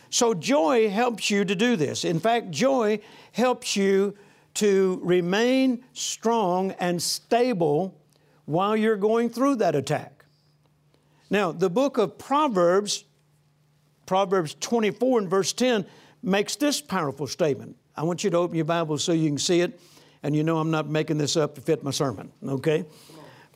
So 0.09 0.33
joy 0.33 0.89
helps 0.89 1.29
you 1.29 1.45
to 1.45 1.55
do 1.55 1.75
this. 1.75 2.03
In 2.03 2.19
fact, 2.19 2.49
joy 2.49 2.99
helps 3.33 3.75
you 3.75 4.17
to 4.55 4.99
remain 5.03 5.83
strong 5.93 6.71
and 6.71 7.01
stable 7.01 7.97
while 8.45 8.75
you're 8.75 8.97
going 8.97 9.29
through 9.29 9.55
that 9.57 9.75
attack. 9.75 10.25
Now, 11.29 11.51
the 11.51 11.69
book 11.69 11.97
of 11.97 12.17
Proverbs, 12.17 13.05
Proverbs 14.05 14.55
24 14.59 15.19
and 15.19 15.29
verse 15.29 15.53
10, 15.53 15.85
makes 16.21 16.55
this 16.55 16.81
powerful 16.81 17.27
statement. 17.27 17.77
I 17.95 18.03
want 18.03 18.23
you 18.23 18.29
to 18.29 18.37
open 18.37 18.55
your 18.55 18.65
Bible 18.65 18.97
so 18.97 19.13
you 19.13 19.29
can 19.29 19.37
see 19.37 19.61
it, 19.61 19.79
and 20.23 20.35
you 20.35 20.43
know 20.43 20.59
I'm 20.59 20.71
not 20.71 20.89
making 20.89 21.17
this 21.17 21.37
up 21.37 21.55
to 21.55 21.61
fit 21.61 21.83
my 21.83 21.91
sermon, 21.91 22.31
okay? 22.45 22.85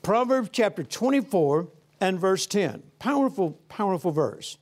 Proverbs 0.01 0.49
chapter 0.51 0.83
24 0.83 1.67
and 1.99 2.19
verse 2.19 2.45
10. 2.45 2.83
Powerful, 2.99 3.51
powerful 3.69 4.11
verse. 4.11 4.57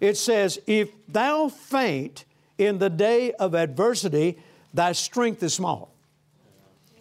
It 0.00 0.16
says, 0.16 0.60
If 0.66 0.90
thou 1.08 1.48
faint 1.48 2.24
in 2.56 2.78
the 2.78 2.90
day 2.90 3.32
of 3.32 3.54
adversity, 3.54 4.38
thy 4.78 4.92
strength 4.92 5.42
is 5.42 5.54
small. 5.54 5.92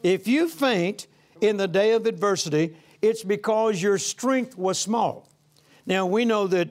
If 0.02 0.28
you 0.28 0.50
faint 0.50 1.06
in 1.42 1.58
the 1.58 1.68
day 1.68 1.92
of 1.92 2.08
adversity, 2.08 2.76
it's 3.04 3.24
because 3.24 3.80
your 3.80 4.00
strength 4.00 4.58
was 4.58 4.80
small. 4.80 5.30
Now 5.86 6.08
we 6.08 6.26
know 6.26 6.48
that 6.48 6.70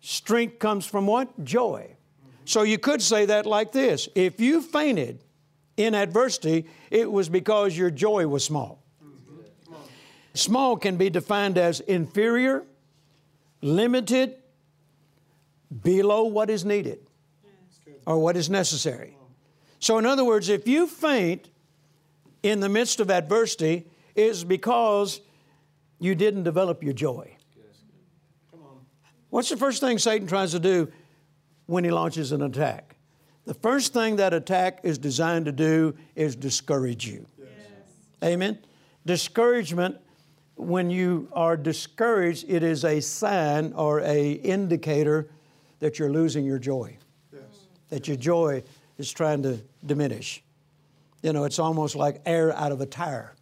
strength 0.00 0.58
comes 0.58 0.84
from 0.86 1.06
what? 1.06 1.44
Joy. 1.44 1.96
So 2.46 2.62
you 2.62 2.78
could 2.78 3.00
say 3.00 3.26
that 3.26 3.46
like 3.46 3.70
this 3.70 4.08
If 4.16 4.40
you 4.40 4.60
fainted 4.60 5.22
in 5.76 5.94
adversity, 5.94 6.66
it 6.90 7.10
was 7.10 7.28
because 7.28 7.78
your 7.78 7.92
joy 7.92 8.26
was 8.26 8.42
small. 8.44 8.82
Small 10.34 10.76
can 10.76 10.96
be 10.96 11.10
defined 11.10 11.58
as 11.58 11.78
inferior, 11.78 12.64
limited, 13.62 14.34
below 15.84 16.24
what 16.24 16.50
is 16.50 16.64
needed 16.64 16.98
or 18.04 18.18
what 18.18 18.36
is 18.36 18.50
necessary. 18.50 19.16
So, 19.80 19.98
in 19.98 20.06
other 20.06 20.24
words, 20.24 20.48
if 20.48 20.68
you 20.68 20.86
faint 20.86 21.48
in 22.42 22.60
the 22.60 22.68
midst 22.68 23.00
of 23.00 23.10
adversity, 23.10 23.86
it's 24.14 24.44
because 24.44 25.20
you 25.98 26.14
didn't 26.14 26.44
develop 26.44 26.82
your 26.82 26.92
joy. 26.92 27.36
What's 29.30 29.48
the 29.48 29.56
first 29.56 29.80
thing 29.80 29.98
Satan 29.98 30.26
tries 30.26 30.50
to 30.52 30.58
do 30.58 30.90
when 31.66 31.84
he 31.84 31.90
launches 31.90 32.32
an 32.32 32.42
attack? 32.42 32.96
The 33.46 33.54
first 33.54 33.92
thing 33.92 34.16
that 34.16 34.34
attack 34.34 34.80
is 34.82 34.98
designed 34.98 35.46
to 35.46 35.52
do 35.52 35.96
is 36.14 36.36
discourage 36.36 37.06
you. 37.06 37.26
Yes. 37.38 37.48
Amen. 38.22 38.58
Discouragement 39.06 39.96
when 40.56 40.90
you 40.90 41.28
are 41.32 41.56
discouraged, 41.56 42.44
it 42.48 42.62
is 42.62 42.84
a 42.84 43.00
sign 43.00 43.72
or 43.72 44.00
a 44.00 44.32
indicator 44.32 45.30
that 45.78 45.98
you're 45.98 46.12
losing 46.12 46.44
your 46.44 46.58
joy. 46.58 46.96
Yes. 47.32 47.42
That 47.88 48.08
your 48.08 48.18
joy 48.18 48.62
is 49.00 49.10
trying 49.10 49.42
to 49.42 49.60
diminish. 49.84 50.42
You 51.22 51.32
know, 51.32 51.44
it's 51.44 51.58
almost 51.58 51.96
like 51.96 52.20
air 52.26 52.54
out 52.56 52.70
of 52.70 52.80
a 52.80 52.86
tire. 52.86 53.34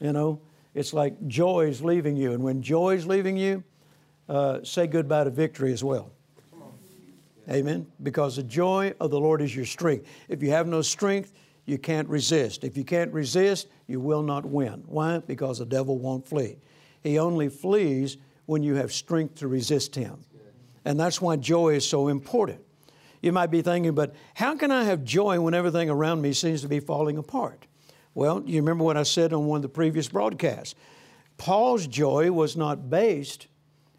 You 0.00 0.12
know, 0.12 0.40
it's 0.74 0.92
like 0.92 1.26
joy 1.26 1.66
is 1.66 1.82
leaving 1.82 2.16
you. 2.16 2.32
And 2.32 2.42
when 2.42 2.62
joy 2.62 2.94
is 2.94 3.06
leaving 3.06 3.36
you, 3.36 3.64
uh, 4.28 4.62
say 4.62 4.86
goodbye 4.86 5.24
to 5.24 5.30
victory 5.30 5.72
as 5.72 5.82
well. 5.82 6.12
Amen. 7.50 7.86
Because 8.02 8.36
the 8.36 8.42
joy 8.42 8.92
of 9.00 9.10
the 9.10 9.20
Lord 9.20 9.40
is 9.40 9.54
your 9.54 9.64
strength. 9.64 10.06
If 10.28 10.42
you 10.42 10.50
have 10.50 10.66
no 10.66 10.82
strength, 10.82 11.32
you 11.64 11.78
can't 11.78 12.08
resist. 12.08 12.64
If 12.64 12.76
you 12.76 12.84
can't 12.84 13.12
resist, 13.12 13.68
you 13.86 14.00
will 14.00 14.22
not 14.22 14.44
win. 14.44 14.84
Why? 14.86 15.18
Because 15.18 15.58
the 15.58 15.66
devil 15.66 15.98
won't 15.98 16.26
flee. 16.26 16.58
He 17.02 17.18
only 17.18 17.48
flees 17.48 18.18
when 18.46 18.62
you 18.62 18.74
have 18.74 18.92
strength 18.92 19.36
to 19.36 19.48
resist 19.48 19.94
him. 19.94 20.18
And 20.84 20.98
that's 20.98 21.20
why 21.20 21.36
joy 21.36 21.74
is 21.74 21.88
so 21.88 22.08
important. 22.08 22.60
You 23.26 23.32
might 23.32 23.50
be 23.50 23.60
thinking, 23.60 23.92
but 23.92 24.14
how 24.34 24.54
can 24.54 24.70
I 24.70 24.84
have 24.84 25.02
joy 25.02 25.40
when 25.40 25.52
everything 25.52 25.90
around 25.90 26.22
me 26.22 26.32
seems 26.32 26.62
to 26.62 26.68
be 26.68 26.78
falling 26.78 27.18
apart? 27.18 27.66
Well, 28.14 28.40
you 28.46 28.60
remember 28.60 28.84
what 28.84 28.96
I 28.96 29.02
said 29.02 29.32
on 29.32 29.46
one 29.46 29.56
of 29.56 29.62
the 29.62 29.68
previous 29.68 30.08
broadcasts. 30.08 30.76
Paul's 31.36 31.88
joy 31.88 32.30
was 32.30 32.56
not 32.56 32.88
based 32.88 33.48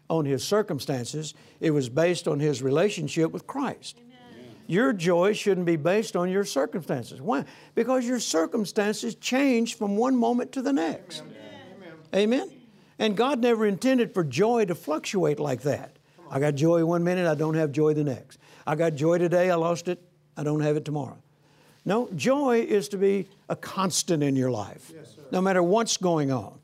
on 0.08 0.24
his 0.24 0.42
circumstances, 0.42 1.34
it 1.60 1.72
was 1.72 1.90
based 1.90 2.26
on 2.26 2.40
his 2.40 2.62
relationship 2.62 3.30
with 3.30 3.46
Christ. 3.46 4.00
Amen. 4.00 4.56
Your 4.66 4.94
joy 4.94 5.34
shouldn't 5.34 5.66
be 5.66 5.76
based 5.76 6.16
on 6.16 6.30
your 6.30 6.44
circumstances. 6.44 7.20
Why? 7.20 7.44
Because 7.74 8.06
your 8.06 8.20
circumstances 8.20 9.14
change 9.14 9.76
from 9.76 9.98
one 9.98 10.16
moment 10.16 10.52
to 10.52 10.62
the 10.62 10.72
next. 10.72 11.20
Amen. 11.20 11.92
Amen. 12.14 12.50
And 12.98 13.14
God 13.14 13.40
never 13.40 13.66
intended 13.66 14.14
for 14.14 14.24
joy 14.24 14.64
to 14.64 14.74
fluctuate 14.74 15.38
like 15.38 15.60
that. 15.62 15.97
I 16.30 16.40
got 16.40 16.54
joy 16.54 16.84
one 16.84 17.04
minute, 17.04 17.26
I 17.26 17.34
don't 17.34 17.54
have 17.54 17.72
joy 17.72 17.94
the 17.94 18.04
next. 18.04 18.38
I 18.66 18.74
got 18.74 18.94
joy 18.94 19.18
today, 19.18 19.50
I 19.50 19.54
lost 19.54 19.88
it, 19.88 20.00
I 20.36 20.42
don't 20.42 20.60
have 20.60 20.76
it 20.76 20.84
tomorrow. 20.84 21.18
No, 21.84 22.08
joy 22.14 22.66
is 22.68 22.88
to 22.90 22.98
be 22.98 23.28
a 23.48 23.56
constant 23.56 24.22
in 24.22 24.36
your 24.36 24.50
life, 24.50 24.92
yes, 24.94 25.16
no 25.30 25.40
matter 25.40 25.62
what's 25.62 25.96
going 25.96 26.30
on. 26.30 26.58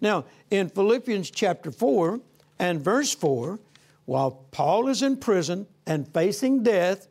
Now, 0.00 0.26
in 0.50 0.68
Philippians 0.68 1.30
chapter 1.30 1.70
4, 1.70 2.20
and 2.58 2.80
verse 2.80 3.14
4, 3.14 3.58
while 4.04 4.30
Paul 4.50 4.88
is 4.88 5.02
in 5.02 5.16
prison 5.16 5.66
and 5.86 6.06
facing 6.12 6.62
death, 6.62 7.08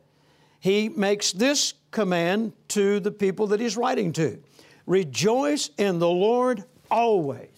he 0.60 0.88
makes 0.88 1.32
this 1.32 1.74
command 1.90 2.52
to 2.68 3.00
the 3.00 3.10
people 3.10 3.46
that 3.48 3.60
he's 3.60 3.76
writing 3.76 4.12
to 4.14 4.38
Rejoice 4.86 5.68
in 5.76 5.98
the 5.98 6.08
Lord 6.08 6.64
always. 6.90 7.57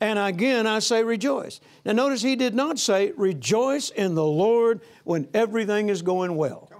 And 0.00 0.18
again, 0.18 0.66
I 0.66 0.78
say 0.78 1.04
rejoice. 1.04 1.60
Now, 1.84 1.92
notice 1.92 2.22
he 2.22 2.34
did 2.34 2.54
not 2.54 2.78
say 2.78 3.12
rejoice 3.16 3.90
in 3.90 4.14
the 4.14 4.24
Lord 4.24 4.80
when 5.04 5.28
everything 5.34 5.90
is 5.90 6.00
going 6.00 6.36
well. 6.36 6.70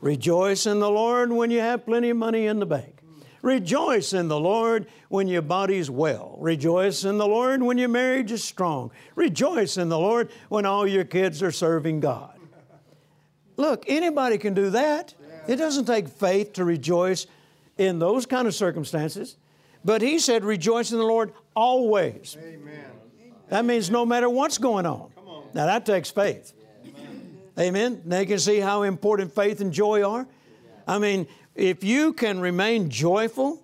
Rejoice 0.00 0.64
in 0.66 0.78
the 0.78 0.90
Lord 0.90 1.32
when 1.32 1.50
you 1.50 1.58
have 1.58 1.84
plenty 1.84 2.10
of 2.10 2.16
money 2.16 2.46
in 2.46 2.60
the 2.60 2.66
bank. 2.66 2.98
Rejoice 3.42 4.12
in 4.12 4.28
the 4.28 4.38
Lord 4.38 4.86
when 5.08 5.26
your 5.26 5.42
body's 5.42 5.90
well. 5.90 6.36
Rejoice 6.40 7.04
in 7.04 7.18
the 7.18 7.26
Lord 7.26 7.62
when 7.62 7.78
your 7.78 7.88
marriage 7.88 8.30
is 8.30 8.44
strong. 8.44 8.90
Rejoice 9.16 9.76
in 9.76 9.88
the 9.88 9.98
Lord 9.98 10.30
when 10.48 10.66
all 10.66 10.86
your 10.86 11.04
kids 11.04 11.42
are 11.42 11.52
serving 11.52 12.00
God. 12.00 12.38
Look, 13.56 13.84
anybody 13.88 14.38
can 14.38 14.54
do 14.54 14.70
that. 14.70 15.14
It 15.48 15.56
doesn't 15.56 15.86
take 15.86 16.08
faith 16.08 16.52
to 16.54 16.64
rejoice 16.64 17.26
in 17.76 17.98
those 17.98 18.26
kind 18.26 18.46
of 18.46 18.54
circumstances. 18.54 19.36
But 19.84 20.02
he 20.02 20.18
said, 20.18 20.44
rejoice 20.44 20.92
in 20.92 20.98
the 20.98 21.04
Lord 21.04 21.32
always. 21.54 22.36
Amen. 22.40 22.84
That 23.48 23.64
means 23.64 23.90
no 23.90 24.04
matter 24.04 24.28
what's 24.28 24.58
going 24.58 24.86
on. 24.86 25.10
on. 25.26 25.44
Now 25.54 25.66
that 25.66 25.86
takes 25.86 26.10
faith. 26.10 26.52
Amen. 26.84 27.38
Amen. 27.58 28.02
Now 28.04 28.18
you 28.20 28.26
can 28.26 28.38
see 28.38 28.58
how 28.58 28.82
important 28.82 29.34
faith 29.34 29.60
and 29.60 29.72
joy 29.72 30.02
are. 30.02 30.26
I 30.86 30.98
mean, 30.98 31.26
if 31.54 31.82
you 31.82 32.12
can 32.12 32.40
remain 32.40 32.90
joyful 32.90 33.62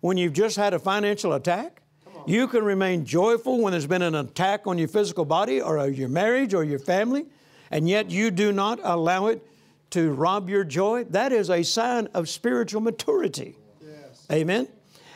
when 0.00 0.16
you've 0.16 0.32
just 0.32 0.56
had 0.56 0.74
a 0.74 0.78
financial 0.78 1.34
attack, 1.34 1.82
you 2.26 2.48
can 2.48 2.64
remain 2.64 3.04
joyful 3.04 3.60
when 3.60 3.72
there's 3.72 3.86
been 3.86 4.02
an 4.02 4.14
attack 4.14 4.66
on 4.66 4.78
your 4.78 4.88
physical 4.88 5.24
body 5.24 5.60
or 5.60 5.88
your 5.88 6.08
marriage 6.08 6.54
or 6.54 6.64
your 6.64 6.78
family, 6.78 7.26
and 7.70 7.88
yet 7.88 8.10
you 8.10 8.30
do 8.30 8.52
not 8.52 8.78
allow 8.82 9.26
it 9.28 9.46
to 9.90 10.12
rob 10.12 10.48
your 10.48 10.64
joy. 10.64 11.04
That 11.04 11.32
is 11.32 11.50
a 11.50 11.62
sign 11.62 12.08
of 12.14 12.28
spiritual 12.28 12.80
maturity. 12.80 13.56
Yes. 13.80 14.26
Amen. 14.30 14.68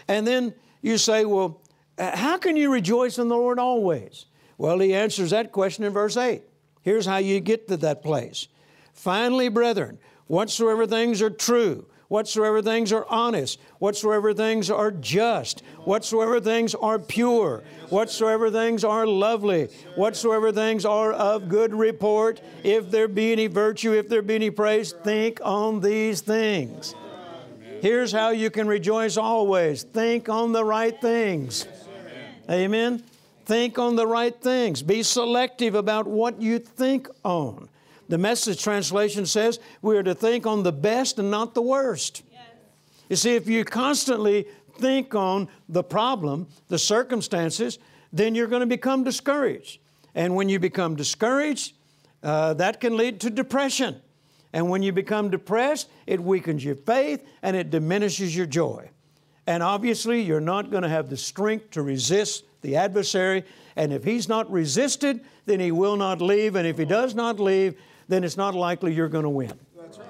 And 0.09 0.27
then 0.27 0.55
you 0.83 0.99
say, 0.99 1.25
well, 1.25 1.61
how 1.99 2.39
can 2.39 2.57
you 2.57 2.73
rejoice 2.73 3.19
in 3.19 3.29
the 3.29 3.37
Lord 3.37 3.59
always? 3.59 4.27
Well, 4.59 4.79
he 4.79 4.95
answers 4.95 5.31
that 5.31 5.53
question 5.53 5.85
in 5.85 5.93
verse 5.93 6.17
8. 6.17 6.43
Here's 6.83 7.07
how 7.07 7.17
you 7.17 7.41
get 7.41 7.69
to 7.69 7.77
that 7.79 8.03
place. 8.03 8.49
Finally, 8.93 9.49
brethren, 9.49 9.99
whatsoever 10.27 10.87
things 10.87 11.23
are 11.23 11.31
true, 11.31 11.87
whatsoever 12.09 12.63
things 12.63 12.93
are 12.93 13.07
honest, 13.09 13.59
whatsoever 13.79 14.35
things 14.35 14.71
are 14.71 14.91
just, 14.91 15.63
whatsoever 15.85 16.41
things 16.41 16.75
are 16.75 16.99
pure, 16.99 17.65
whatsoever 17.89 18.51
things 18.51 18.85
are 18.85 19.07
lovely, 19.07 19.69
whatsoever 19.97 20.53
things 20.53 20.85
are 20.85 21.13
of 21.13 21.49
good 21.49 21.75
report, 21.75 22.41
if 22.63 22.91
there 22.91 23.09
be 23.09 23.33
any 23.33 23.47
virtue, 23.47 23.93
if 23.93 24.09
there 24.09 24.23
be 24.23 24.35
any 24.35 24.51
praise, 24.51 24.93
think 24.93 25.41
on 25.43 25.81
these 25.81 26.21
things. 26.21 26.95
Here's 27.85 28.13
how 28.13 28.31
you 28.31 28.49
can 28.49 28.67
rejoice 28.67 29.19
always 29.19 29.83
think 29.83 30.31
on 30.31 30.53
the 30.53 30.65
right 30.65 30.99
things. 30.99 31.69
Amen. 32.49 33.05
Think 33.45 33.79
on 33.79 33.95
the 33.95 34.07
right 34.07 34.35
things. 34.35 34.81
Be 34.81 35.03
selective 35.03 35.75
about 35.75 36.07
what 36.07 36.41
you 36.41 36.59
think 36.59 37.11
on. 37.25 37.69
The 38.09 38.17
message 38.17 38.63
translation 38.63 39.27
says 39.27 39.61
we 39.83 39.99
are 39.99 40.03
to 40.03 40.15
think 40.15 40.47
on 40.47 40.63
the 40.63 40.73
best 40.73 41.19
and 41.19 41.31
not 41.31 41.53
the 41.53 41.61
worst. 41.61 42.23
Yes. 42.33 42.41
You 43.11 43.17
see, 43.17 43.35
if 43.35 43.51
you 43.51 43.67
constantly 43.67 44.47
think 44.79 45.15
on 45.15 45.49
the 45.69 45.85
problem, 45.85 46.47
the 46.69 46.79
circumstances, 46.79 47.79
then 48.15 48.35
you're 48.35 48.47
going 48.47 48.61
to 48.61 48.67
become 48.67 49.05
discouraged. 49.05 49.79
And 50.15 50.35
when 50.35 50.49
you 50.49 50.59
become 50.59 50.97
discouraged, 50.97 51.75
uh, 52.23 52.55
that 52.55 52.81
can 52.81 52.97
lead 52.97 53.21
to 53.21 53.29
depression. 53.29 54.01
And 54.55 54.71
when 54.71 54.85
you 54.85 54.93
become 54.93 55.31
depressed, 55.31 55.91
it 56.07 56.21
weakens 56.21 56.65
your 56.65 56.77
faith 56.77 57.27
and 57.43 57.57
it 57.57 57.71
diminishes 57.71 58.37
your 58.37 58.47
joy. 58.47 58.89
And 59.49 59.65
obviously, 59.65 60.23
you're 60.23 60.41
not 60.41 60.71
going 60.71 60.85
to 60.85 60.89
have 60.89 61.11
the 61.11 61.17
strength 61.17 61.73
to 61.73 61.83
resist 61.83 62.45
the 62.63 62.77
adversary. 62.77 63.45
And 63.75 63.93
if 63.93 64.05
he's 64.05 64.29
not 64.29 64.51
resisted, 64.51 65.23
then 65.45 65.59
he 65.59 65.73
will 65.73 65.97
not 65.97 66.23
leave. 66.23 66.55
And 66.55 66.69
if 66.69 66.79
he 66.79 66.85
does 66.85 67.17
not 67.17 67.41
leave, 67.41 67.75
then 68.07 68.23
it's 68.23 68.37
not 68.37 68.55
likely 68.55 68.95
you're 68.95 69.09
going 69.09 69.25
to 69.25 69.29
win. 69.29 69.53
That's 69.77 69.99
right. 69.99 70.07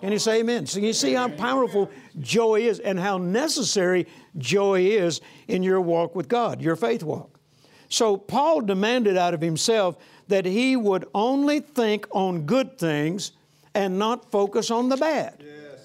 Can 0.00 0.12
you 0.12 0.20
say 0.20 0.40
amen? 0.40 0.66
So 0.66 0.78
you 0.78 0.92
see 0.92 1.14
how 1.14 1.28
powerful 1.28 1.90
joy 2.20 2.60
is 2.60 2.78
and 2.78 3.00
how 3.00 3.18
necessary 3.18 4.06
joy 4.36 4.82
is 4.82 5.20
in 5.48 5.64
your 5.64 5.80
walk 5.80 6.14
with 6.14 6.28
God, 6.28 6.62
your 6.62 6.76
faith 6.76 7.02
walk. 7.02 7.40
So 7.88 8.16
Paul 8.16 8.60
demanded 8.60 9.16
out 9.16 9.34
of 9.34 9.40
himself 9.40 9.96
that 10.28 10.44
he 10.44 10.76
would 10.76 11.04
only 11.14 11.58
think 11.58 12.06
on 12.12 12.42
good 12.42 12.78
things 12.78 13.32
and 13.78 13.96
not 13.98 14.30
focus 14.32 14.70
on 14.72 14.88
the 14.88 14.96
bad. 14.96 15.34
Yes. 15.38 15.80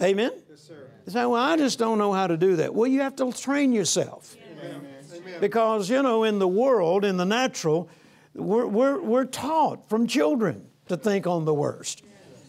Amen? 0.00 0.30
Yes, 0.48 0.60
sir. 0.60 0.86
You 1.04 1.12
say, 1.12 1.26
well, 1.26 1.42
I 1.42 1.56
just 1.56 1.78
don't 1.78 1.98
know 1.98 2.12
how 2.12 2.28
to 2.28 2.36
do 2.36 2.56
that. 2.56 2.72
Well, 2.72 2.86
you 2.86 3.00
have 3.00 3.16
to 3.16 3.32
train 3.32 3.72
yourself. 3.72 4.36
Amen. 4.62 5.40
Because, 5.40 5.90
you 5.90 6.02
know, 6.02 6.22
in 6.22 6.38
the 6.38 6.48
world, 6.48 7.04
in 7.04 7.16
the 7.16 7.24
natural, 7.24 7.88
we're, 8.34 8.66
we're, 8.66 9.00
we're 9.00 9.24
taught 9.24 9.88
from 9.88 10.06
children 10.06 10.66
to 10.86 10.96
think 10.96 11.26
on 11.26 11.44
the 11.44 11.52
worst, 11.52 12.02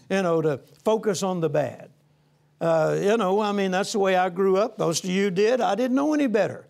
you 0.09 0.21
know, 0.21 0.41
to 0.41 0.59
focus 0.83 1.23
on 1.23 1.41
the 1.41 1.49
bad. 1.49 1.89
Uh, 2.61 2.97
you 3.01 3.17
know, 3.17 3.39
I 3.41 3.51
mean, 3.51 3.71
that's 3.71 3.93
the 3.93 3.99
way 3.99 4.15
I 4.15 4.29
grew 4.29 4.57
up. 4.57 4.77
Most 4.77 5.03
of 5.03 5.09
you 5.09 5.31
did. 5.31 5.61
I 5.61 5.75
didn't 5.75 5.95
know 5.95 6.13
any 6.13 6.27
better. 6.27 6.67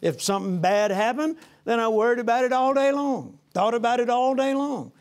If 0.00 0.22
something 0.22 0.60
bad 0.60 0.92
happened, 0.92 1.36
then 1.64 1.80
I 1.80 1.88
worried 1.88 2.20
about 2.20 2.44
it 2.44 2.52
all 2.52 2.74
day 2.74 2.92
long, 2.92 3.38
thought 3.52 3.74
about 3.74 3.98
it 4.00 4.08
all 4.08 4.34
day 4.34 4.54
long. 4.54 4.92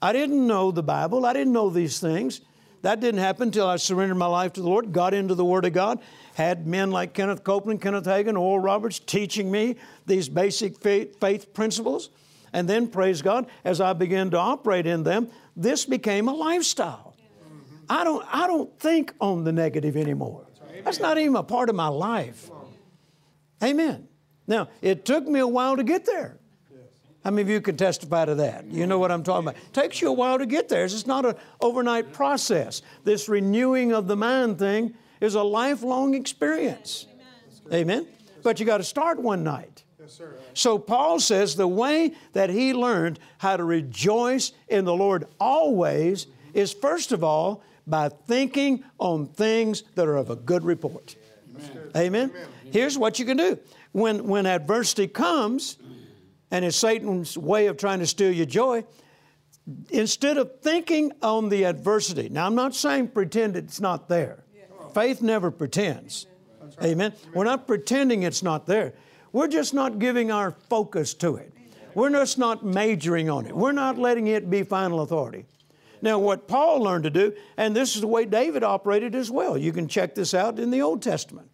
I 0.00 0.12
didn't 0.12 0.46
know 0.46 0.70
the 0.70 0.82
Bible, 0.82 1.26
I 1.26 1.32
didn't 1.32 1.52
know 1.52 1.70
these 1.70 1.98
things. 1.98 2.40
That 2.82 3.00
didn't 3.00 3.20
happen 3.20 3.48
until 3.48 3.66
I 3.66 3.76
surrendered 3.76 4.18
my 4.18 4.26
life 4.26 4.52
to 4.52 4.60
the 4.60 4.68
Lord, 4.68 4.92
got 4.92 5.12
into 5.12 5.34
the 5.34 5.44
Word 5.44 5.64
of 5.64 5.72
God, 5.72 5.98
had 6.34 6.66
men 6.66 6.92
like 6.92 7.12
Kenneth 7.12 7.42
Copeland, 7.42 7.82
Kenneth 7.82 8.04
Hagin, 8.04 8.38
Oral 8.38 8.60
Roberts 8.60 9.00
teaching 9.00 9.50
me 9.50 9.76
these 10.06 10.28
basic 10.28 10.78
faith, 10.78 11.18
faith 11.18 11.52
principles. 11.52 12.10
And 12.52 12.68
then, 12.68 12.86
praise 12.86 13.20
God, 13.20 13.46
as 13.64 13.80
I 13.80 13.94
began 13.94 14.30
to 14.30 14.38
operate 14.38 14.86
in 14.86 15.02
them, 15.02 15.28
this 15.56 15.84
became 15.84 16.28
a 16.28 16.32
lifestyle. 16.32 17.16
Mm-hmm. 17.42 17.76
I 17.90 18.04
don't, 18.04 18.26
I 18.32 18.46
don't 18.46 18.78
think 18.78 19.12
on 19.20 19.42
the 19.42 19.52
negative 19.52 19.96
anymore. 19.96 20.46
That's 20.84 21.00
not 21.00 21.18
even 21.18 21.34
a 21.34 21.42
part 21.42 21.68
of 21.68 21.74
my 21.74 21.88
life. 21.88 22.48
Amen. 23.62 24.08
Now, 24.46 24.68
it 24.80 25.04
took 25.04 25.26
me 25.26 25.40
a 25.40 25.46
while 25.46 25.76
to 25.76 25.82
get 25.82 26.06
there. 26.06 26.37
How 27.28 27.32
many 27.32 27.42
of 27.42 27.50
you 27.50 27.60
can 27.60 27.76
testify 27.76 28.24
to 28.24 28.36
that? 28.36 28.64
You 28.70 28.86
know 28.86 28.98
what 28.98 29.12
I'm 29.12 29.22
talking 29.22 29.46
about. 29.46 29.62
It 29.62 29.74
takes 29.74 30.00
you 30.00 30.08
a 30.08 30.12
while 30.14 30.38
to 30.38 30.46
get 30.46 30.70
there. 30.70 30.86
It's 30.86 31.06
not 31.06 31.26
an 31.26 31.34
overnight 31.60 32.10
process. 32.10 32.80
This 33.04 33.28
renewing 33.28 33.92
of 33.92 34.08
the 34.08 34.16
mind 34.16 34.58
thing 34.58 34.94
is 35.20 35.34
a 35.34 35.42
lifelong 35.42 36.14
experience. 36.14 37.06
Amen. 37.70 38.08
But 38.42 38.58
you 38.58 38.64
got 38.64 38.78
to 38.78 38.82
start 38.82 39.20
one 39.20 39.44
night. 39.44 39.84
So 40.54 40.78
Paul 40.78 41.20
says 41.20 41.54
the 41.54 41.68
way 41.68 42.14
that 42.32 42.48
he 42.48 42.72
learned 42.72 43.18
how 43.36 43.58
to 43.58 43.64
rejoice 43.64 44.52
in 44.66 44.86
the 44.86 44.94
Lord 44.94 45.26
always 45.38 46.28
is 46.54 46.72
first 46.72 47.12
of 47.12 47.22
all 47.22 47.62
by 47.86 48.08
thinking 48.08 48.84
on 48.96 49.26
things 49.26 49.82
that 49.96 50.08
are 50.08 50.16
of 50.16 50.30
a 50.30 50.36
good 50.36 50.64
report. 50.64 51.14
Amen. 51.94 52.30
Amen. 52.30 52.32
Here's 52.72 52.96
what 52.96 53.18
you 53.18 53.26
can 53.26 53.36
do. 53.36 53.58
When 53.92 54.26
when 54.28 54.46
adversity 54.46 55.08
comes, 55.08 55.76
and 56.50 56.64
it's 56.64 56.76
Satan's 56.76 57.36
way 57.36 57.66
of 57.66 57.76
trying 57.76 57.98
to 58.00 58.06
steal 58.06 58.32
your 58.32 58.46
joy, 58.46 58.84
instead 59.90 60.36
of 60.36 60.60
thinking 60.60 61.12
on 61.22 61.48
the 61.48 61.64
adversity, 61.64 62.28
now 62.28 62.46
I'm 62.46 62.54
not 62.54 62.74
saying 62.74 63.08
pretend 63.08 63.56
it's 63.56 63.80
not 63.80 64.08
there. 64.08 64.44
Faith 64.94 65.20
never 65.20 65.50
pretends. 65.50 66.26
Amen. 66.82 67.12
We're 67.34 67.44
not 67.44 67.66
pretending 67.66 68.22
it's 68.22 68.42
not 68.42 68.66
there. 68.66 68.94
We're 69.32 69.48
just 69.48 69.74
not 69.74 69.98
giving 69.98 70.30
our 70.30 70.52
focus 70.70 71.14
to 71.14 71.36
it. 71.36 71.52
We're 71.94 72.10
just 72.10 72.38
not 72.38 72.64
majoring 72.64 73.28
on 73.28 73.46
it. 73.46 73.54
We're 73.54 73.72
not 73.72 73.98
letting 73.98 74.28
it 74.28 74.48
be 74.48 74.62
final 74.62 75.00
authority. 75.00 75.46
Now, 76.00 76.18
what 76.18 76.46
Paul 76.46 76.80
learned 76.82 77.04
to 77.04 77.10
do, 77.10 77.34
and 77.56 77.74
this 77.74 77.96
is 77.96 78.02
the 78.02 78.06
way 78.06 78.24
David 78.24 78.62
operated 78.62 79.14
as 79.14 79.30
well, 79.30 79.58
you 79.58 79.72
can 79.72 79.88
check 79.88 80.14
this 80.14 80.32
out 80.32 80.58
in 80.58 80.70
the 80.70 80.80
Old 80.80 81.02
Testament. 81.02 81.50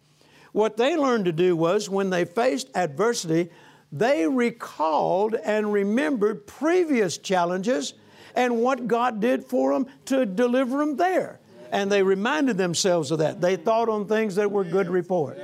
What 0.51 0.77
they 0.77 0.95
learned 0.95 1.25
to 1.25 1.31
do 1.31 1.55
was 1.55 1.89
when 1.89 2.11
they 2.11 2.25
faced 2.25 2.69
adversity, 2.75 3.49
they 3.95 4.27
recalled 4.27 5.35
and 5.35 5.71
remembered 5.71 6.45
previous 6.45 7.17
challenges 7.17 7.93
and 8.35 8.61
what 8.61 8.87
God 8.87 9.21
did 9.21 9.45
for 9.45 9.71
them 9.73 9.87
to 10.07 10.25
deliver 10.25 10.79
them 10.79 10.97
there. 10.97 11.39
And 11.71 11.89
they 11.89 12.03
reminded 12.03 12.57
themselves 12.57 13.11
of 13.11 13.19
that. 13.19 13.39
They 13.39 13.55
thought 13.55 13.87
on 13.87 14.05
things 14.05 14.35
that 14.35 14.51
were 14.51 14.65
good 14.65 14.89
report. 14.89 15.39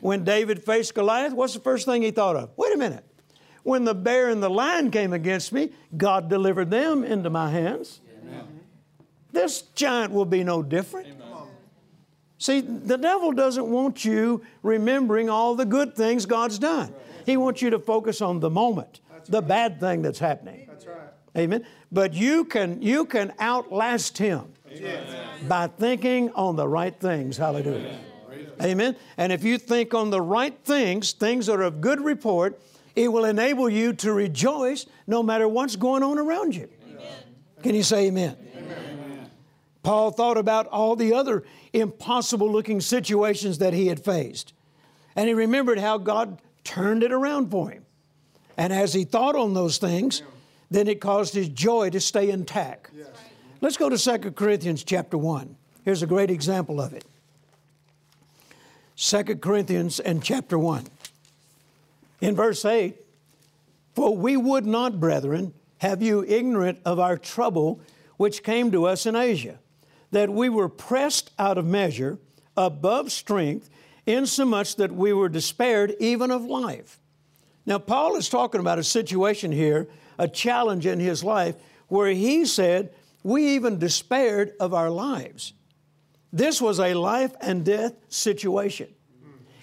When 0.00 0.24
David 0.24 0.64
faced 0.64 0.94
Goliath, 0.94 1.34
what's 1.34 1.52
the 1.52 1.60
first 1.60 1.84
thing 1.84 2.00
he 2.00 2.10
thought 2.10 2.34
of? 2.34 2.50
Wait 2.56 2.74
a 2.74 2.78
minute. 2.78 3.04
When 3.62 3.84
the 3.84 3.94
bear 3.94 4.30
and 4.30 4.42
the 4.42 4.48
lion 4.48 4.90
came 4.90 5.12
against 5.12 5.52
me, 5.52 5.70
God 5.94 6.30
delivered 6.30 6.70
them 6.70 7.04
into 7.04 7.28
my 7.28 7.50
hands. 7.50 8.00
Amen. 8.22 8.60
This 9.32 9.62
giant 9.74 10.12
will 10.12 10.24
be 10.24 10.42
no 10.42 10.62
different. 10.62 11.08
Amen. 11.08 11.18
See, 12.38 12.60
the 12.60 12.98
devil 12.98 13.30
doesn't 13.30 13.68
want 13.68 14.04
you 14.04 14.42
remembering 14.64 15.30
all 15.30 15.54
the 15.54 15.66
good 15.66 15.94
things 15.94 16.26
God's 16.26 16.58
done. 16.58 16.92
He 17.24 17.36
wants 17.36 17.62
you 17.62 17.70
to 17.70 17.78
focus 17.78 18.20
on 18.20 18.40
the 18.40 18.50
moment, 18.50 19.00
that's 19.10 19.28
the 19.28 19.40
right. 19.40 19.48
bad 19.48 19.80
thing 19.80 20.02
that's 20.02 20.18
happening. 20.18 20.66
That's 20.68 20.86
right. 20.86 20.96
Amen. 21.36 21.64
But 21.90 22.14
you 22.14 22.44
can 22.44 22.82
you 22.82 23.06
can 23.06 23.32
outlast 23.40 24.18
him 24.18 24.52
Amen. 24.70 25.06
by 25.48 25.66
thinking 25.66 26.30
on 26.32 26.56
the 26.56 26.68
right 26.68 26.98
things. 26.98 27.36
Hallelujah. 27.36 27.78
Amen. 27.78 28.04
Amen. 28.62 28.96
And 29.16 29.32
if 29.32 29.44
you 29.44 29.58
think 29.58 29.94
on 29.94 30.10
the 30.10 30.20
right 30.20 30.56
things, 30.64 31.12
things 31.12 31.46
that 31.46 31.58
are 31.58 31.62
of 31.62 31.80
good 31.80 32.00
report, 32.00 32.60
it 32.94 33.08
will 33.08 33.24
enable 33.24 33.68
you 33.68 33.92
to 33.94 34.12
rejoice 34.12 34.86
no 35.06 35.22
matter 35.22 35.48
what's 35.48 35.76
going 35.76 36.02
on 36.02 36.18
around 36.18 36.54
you. 36.54 36.68
Amen. 36.90 37.06
Can 37.62 37.74
you 37.74 37.82
say 37.82 38.06
amen? 38.06 38.36
amen? 38.56 39.30
Paul 39.82 40.10
thought 40.10 40.36
about 40.36 40.66
all 40.68 40.94
the 40.94 41.14
other 41.14 41.44
impossible 41.72 42.50
looking 42.50 42.80
situations 42.80 43.58
that 43.58 43.72
he 43.72 43.86
had 43.88 44.04
faced. 44.04 44.52
And 45.16 45.28
he 45.28 45.34
remembered 45.34 45.78
how 45.78 45.98
God 45.98 46.40
turned 46.64 47.02
it 47.02 47.12
around 47.12 47.50
for 47.50 47.70
him. 47.70 47.84
And 48.56 48.72
as 48.72 48.92
he 48.94 49.04
thought 49.04 49.34
on 49.34 49.54
those 49.54 49.78
things, 49.78 50.22
then 50.70 50.88
it 50.88 51.00
caused 51.00 51.34
his 51.34 51.48
joy 51.48 51.90
to 51.90 52.00
stay 52.00 52.30
intact. 52.30 52.90
Yes. 52.96 53.08
Let's 53.60 53.76
go 53.76 53.88
to 53.88 53.98
2 53.98 54.32
Corinthians 54.32 54.84
chapter 54.84 55.16
1. 55.16 55.56
Here's 55.84 56.02
a 56.02 56.06
great 56.06 56.30
example 56.30 56.80
of 56.80 56.92
it. 56.92 57.04
2 58.96 59.36
Corinthians 59.36 60.00
and 60.00 60.22
chapter 60.22 60.58
1. 60.58 60.86
In 62.20 62.36
verse 62.36 62.64
8, 62.64 62.96
For 63.94 64.16
we 64.16 64.36
would 64.36 64.66
not, 64.66 65.00
brethren, 65.00 65.54
have 65.78 66.02
you 66.02 66.24
ignorant 66.24 66.78
of 66.84 67.00
our 67.00 67.16
trouble 67.16 67.80
which 68.16 68.44
came 68.44 68.70
to 68.70 68.86
us 68.86 69.06
in 69.06 69.16
Asia, 69.16 69.58
that 70.12 70.30
we 70.30 70.48
were 70.48 70.68
pressed 70.68 71.30
out 71.38 71.58
of 71.58 71.66
measure, 71.66 72.18
above 72.56 73.10
strength, 73.10 73.68
insomuch 74.06 74.76
that 74.76 74.92
we 74.92 75.12
were 75.12 75.28
despaired 75.28 75.94
even 76.00 76.30
of 76.30 76.44
life. 76.44 76.98
Now, 77.64 77.78
Paul 77.78 78.16
is 78.16 78.28
talking 78.28 78.60
about 78.60 78.78
a 78.78 78.84
situation 78.84 79.52
here, 79.52 79.88
a 80.18 80.26
challenge 80.26 80.86
in 80.86 80.98
his 80.98 81.22
life, 81.22 81.54
where 81.88 82.10
he 82.10 82.44
said, 82.44 82.92
We 83.22 83.54
even 83.54 83.78
despaired 83.78 84.54
of 84.58 84.74
our 84.74 84.90
lives. 84.90 85.52
This 86.32 86.60
was 86.60 86.80
a 86.80 86.94
life 86.94 87.34
and 87.40 87.64
death 87.64 87.94
situation. 88.08 88.88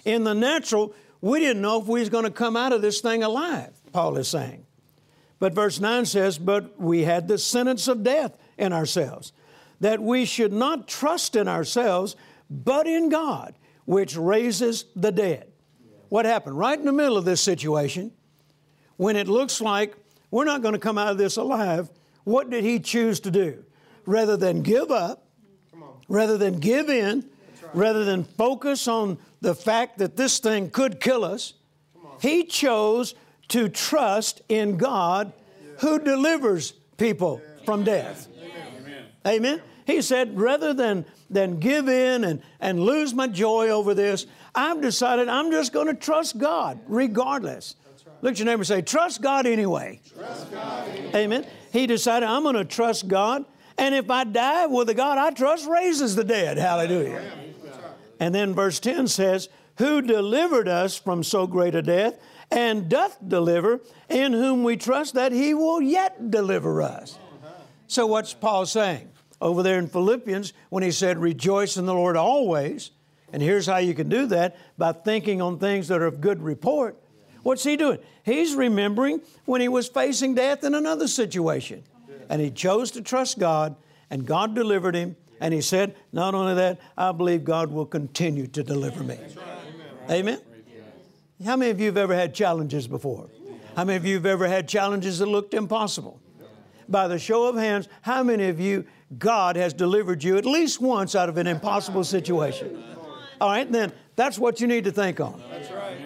In 0.04 0.24
the 0.24 0.34
natural, 0.34 0.94
we 1.20 1.40
didn't 1.40 1.60
know 1.60 1.80
if 1.80 1.86
we 1.86 2.00
was 2.00 2.08
going 2.08 2.24
to 2.24 2.30
come 2.30 2.56
out 2.56 2.72
of 2.72 2.80
this 2.80 3.00
thing 3.00 3.22
alive, 3.22 3.72
Paul 3.92 4.16
is 4.16 4.28
saying. 4.28 4.64
But 5.38 5.54
verse 5.54 5.80
9 5.80 6.06
says, 6.06 6.38
But 6.38 6.80
we 6.80 7.02
had 7.02 7.28
the 7.28 7.38
sentence 7.38 7.88
of 7.88 8.02
death 8.02 8.36
in 8.56 8.72
ourselves, 8.72 9.32
that 9.80 10.00
we 10.00 10.24
should 10.24 10.52
not 10.52 10.86
trust 10.86 11.34
in 11.34 11.48
ourselves, 11.48 12.14
but 12.48 12.86
in 12.86 13.08
God, 13.08 13.54
which 13.84 14.16
raises 14.16 14.84
the 14.96 15.12
dead. 15.12 15.46
What 16.08 16.26
happened? 16.26 16.58
Right 16.58 16.78
in 16.78 16.84
the 16.84 16.92
middle 16.92 17.16
of 17.16 17.24
this 17.24 17.40
situation, 17.40 18.12
when 18.96 19.16
it 19.16 19.28
looks 19.28 19.60
like 19.60 19.96
we're 20.30 20.44
not 20.44 20.62
going 20.62 20.74
to 20.74 20.78
come 20.78 20.98
out 20.98 21.08
of 21.08 21.18
this 21.18 21.36
alive, 21.36 21.90
what 22.24 22.50
did 22.50 22.64
he 22.64 22.80
choose 22.80 23.20
to 23.20 23.30
do? 23.30 23.64
Rather 24.06 24.36
than 24.36 24.62
give 24.62 24.90
up, 24.90 25.26
rather 26.08 26.36
than 26.36 26.58
give 26.58 26.90
in, 26.90 27.24
right. 27.62 27.74
rather 27.74 28.04
than 28.04 28.24
focus 28.24 28.88
on 28.88 29.18
the 29.40 29.54
fact 29.54 29.98
that 29.98 30.16
this 30.16 30.38
thing 30.38 30.70
could 30.70 31.00
kill 31.00 31.24
us, 31.24 31.54
he 32.20 32.44
chose 32.44 33.14
to 33.48 33.68
trust 33.68 34.42
in 34.48 34.76
God 34.76 35.32
who 35.78 35.98
delivers 35.98 36.72
people 36.98 37.40
from 37.64 37.84
death. 37.84 38.28
Amen. 38.36 39.04
Amen. 39.26 39.62
He 39.86 40.02
said, 40.02 40.38
rather 40.38 40.74
than, 40.74 41.06
than 41.30 41.60
give 41.60 41.88
in 41.88 42.24
and, 42.24 42.42
and 42.60 42.80
lose 42.80 43.14
my 43.14 43.28
joy 43.28 43.68
over 43.68 43.94
this, 43.94 44.26
I've 44.54 44.80
decided 44.80 45.28
I'm 45.28 45.50
just 45.50 45.72
going 45.72 45.86
to 45.86 45.94
trust 45.94 46.38
God 46.38 46.80
regardless. 46.86 47.76
Right. 47.86 48.16
Look 48.22 48.32
at 48.32 48.38
your 48.38 48.46
neighbor 48.46 48.60
and 48.60 48.66
say, 48.66 48.82
Trust 48.82 49.22
God 49.22 49.46
anyway. 49.46 50.00
Trust 50.14 50.50
God 50.50 50.88
anyway. 50.88 51.10
Amen. 51.14 51.46
He 51.72 51.86
decided, 51.86 52.28
I'm 52.28 52.42
going 52.42 52.56
to 52.56 52.64
trust 52.64 53.08
God. 53.08 53.44
And 53.78 53.94
if 53.94 54.10
I 54.10 54.24
die, 54.24 54.66
well, 54.66 54.84
the 54.84 54.94
God 54.94 55.16
I 55.16 55.30
trust 55.30 55.66
raises 55.66 56.14
the 56.16 56.24
dead. 56.24 56.58
Hallelujah. 56.58 57.22
And 58.18 58.34
then 58.34 58.54
verse 58.54 58.78
10 58.80 59.08
says, 59.08 59.48
Who 59.78 60.02
delivered 60.02 60.68
us 60.68 60.96
from 60.98 61.22
so 61.22 61.46
great 61.46 61.74
a 61.74 61.80
death, 61.80 62.18
and 62.50 62.88
doth 62.88 63.16
deliver, 63.26 63.80
in 64.08 64.32
whom 64.32 64.64
we 64.64 64.76
trust 64.76 65.14
that 65.14 65.32
he 65.32 65.54
will 65.54 65.80
yet 65.80 66.30
deliver 66.30 66.82
us. 66.82 67.18
So, 67.86 68.06
what's 68.06 68.34
Paul 68.34 68.66
saying? 68.66 69.09
Over 69.40 69.62
there 69.62 69.78
in 69.78 69.86
Philippians 69.86 70.52
when 70.68 70.82
he 70.82 70.90
said, 70.90 71.18
Rejoice 71.18 71.76
in 71.76 71.86
the 71.86 71.94
Lord 71.94 72.16
always. 72.16 72.90
And 73.32 73.42
here's 73.42 73.66
how 73.66 73.78
you 73.78 73.94
can 73.94 74.08
do 74.08 74.26
that 74.26 74.56
by 74.76 74.92
thinking 74.92 75.40
on 75.40 75.58
things 75.58 75.88
that 75.88 76.00
are 76.00 76.06
of 76.06 76.20
good 76.20 76.42
report. 76.42 76.96
What's 77.42 77.64
he 77.64 77.76
doing? 77.76 77.98
He's 78.24 78.54
remembering 78.54 79.22
when 79.44 79.60
he 79.60 79.68
was 79.68 79.88
facing 79.88 80.34
death 80.34 80.64
in 80.64 80.74
another 80.74 81.08
situation. 81.08 81.84
And 82.28 82.40
he 82.40 82.50
chose 82.50 82.90
to 82.92 83.02
trust 83.02 83.38
God, 83.38 83.76
and 84.10 84.26
God 84.26 84.54
delivered 84.54 84.94
him, 84.94 85.16
And 85.40 85.54
he 85.54 85.62
said, 85.62 85.96
Not 86.12 86.34
only 86.34 86.54
that, 86.54 86.80
I 86.96 87.12
believe 87.12 87.44
God 87.44 87.70
will 87.70 87.86
continue 87.86 88.46
to 88.48 88.62
deliver 88.62 89.02
me. 89.02 89.18
Amen. 90.10 90.40
How 91.44 91.56
many 91.56 91.70
of 91.70 91.80
you 91.80 91.86
have 91.86 91.96
ever 91.96 92.14
had 92.14 92.34
challenges 92.34 92.86
before? 92.86 93.30
How 93.74 93.84
many 93.84 93.96
of 93.96 94.04
you 94.04 94.16
have 94.16 94.26
ever 94.26 94.46
had 94.46 94.68
challenges 94.68 95.20
that 95.20 95.26
looked 95.26 95.54
impossible? 95.54 96.19
By 96.90 97.06
the 97.06 97.18
show 97.18 97.46
of 97.46 97.56
hands, 97.56 97.88
how 98.02 98.22
many 98.24 98.48
of 98.48 98.58
you, 98.58 98.84
God 99.16 99.56
has 99.56 99.72
delivered 99.72 100.24
you 100.24 100.36
at 100.36 100.44
least 100.44 100.80
once 100.80 101.14
out 101.14 101.28
of 101.28 101.36
an 101.36 101.46
impossible 101.46 102.04
situation? 102.04 102.82
All 103.40 103.48
right, 103.48 103.70
then 103.70 103.92
that's 104.16 104.38
what 104.38 104.60
you 104.60 104.66
need 104.66 104.84
to 104.84 104.92
think 104.92 105.20
on. 105.20 105.40
That's 105.50 105.70
right. 105.70 105.96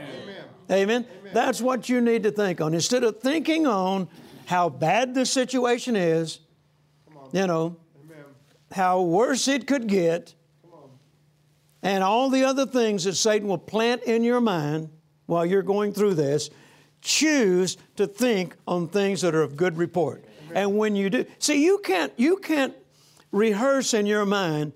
Amen. 0.71 1.07
Amen. 1.07 1.07
That's 1.33 1.61
what 1.61 1.89
you 1.89 2.01
need 2.01 2.23
to 2.23 2.31
think 2.31 2.61
on. 2.61 2.75
Instead 2.75 3.03
of 3.03 3.21
thinking 3.21 3.67
on 3.67 4.09
how 4.47 4.69
bad 4.69 5.15
the 5.15 5.27
situation 5.27 5.97
is, 5.97 6.41
you 7.33 7.47
know, 7.47 7.77
Amen. 8.05 8.25
how 8.71 9.03
worse 9.03 9.49
it 9.49 9.67
could 9.67 9.87
get, 9.87 10.35
and 11.83 12.05
all 12.05 12.31
the 12.31 12.45
other 12.45 12.67
things 12.67 13.05
that 13.05 13.15
Satan 13.15 13.49
will 13.49 13.59
plant 13.59 14.05
in 14.05 14.23
your 14.23 14.41
mind 14.41 14.91
while 15.27 15.45
you're 15.45 15.63
going 15.63 15.93
through 15.93 16.15
this, 16.15 16.51
choose 17.01 17.77
to 17.97 18.07
think 18.07 18.55
on 18.67 18.89
things 18.89 19.23
that 19.23 19.35
are 19.35 19.43
of 19.43 19.57
good 19.57 19.77
report. 19.77 20.25
And 20.55 20.79
when 20.79 20.97
you 20.97 21.11
do, 21.11 21.27
see, 21.39 21.65
you 21.65 21.79
can't, 21.79 22.13
you 22.17 22.39
can't 22.39 22.75
rehearse 23.33 23.93
in 23.93 24.07
your 24.07 24.25
mind 24.25 24.73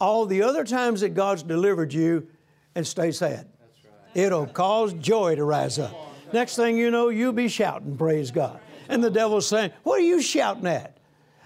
all 0.00 0.26
the 0.26 0.42
other 0.42 0.64
times 0.64 1.02
that 1.02 1.10
God's 1.10 1.42
delivered 1.42 1.92
you 1.92 2.28
and 2.74 2.86
stay 2.86 3.12
sad. 3.12 3.46
Right. 3.84 4.24
It'll 4.24 4.46
cause 4.46 4.94
joy 4.94 5.36
to 5.36 5.44
rise 5.44 5.78
up. 5.78 5.94
Next 6.32 6.56
thing 6.56 6.76
you 6.76 6.90
know, 6.90 7.08
you'll 7.08 7.32
be 7.32 7.48
shouting, 7.48 7.96
praise 7.96 8.30
God. 8.30 8.60
And 8.88 9.04
the 9.04 9.10
devil's 9.10 9.46
saying, 9.46 9.72
What 9.82 10.00
are 10.00 10.04
you 10.04 10.22
shouting 10.22 10.66
at? 10.66 10.98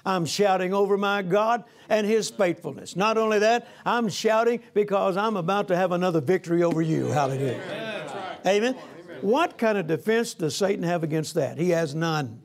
I'm 0.05 0.27
shouting 0.27 0.75
over 0.75 0.97
my 0.97 1.23
God 1.23 1.65
and 1.89 2.07
His 2.07 2.31
faithfulness. 2.31 2.97
Not 2.97 3.19
only 3.19 3.41
that, 3.41 3.69
I'm 3.85 4.09
shouting 4.09 4.61
because 4.75 5.17
I'm 5.17 5.37
about 5.37 5.69
to 5.69 5.77
have 5.77 5.93
another 5.93 6.21
victory 6.21 6.63
over 6.63 6.83
you. 6.83 7.07
Hallelujah. 7.07 7.61
Amen. 8.45 8.75
Amen. 8.75 8.75
What 9.21 9.57
kind 9.59 9.79
of 9.79 9.87
defense 9.87 10.35
does 10.35 10.57
Satan 10.57 10.83
have 10.83 11.05
against 11.05 11.35
that? 11.35 11.59
He 11.59 11.71
has 11.71 11.95
none. 11.95 12.43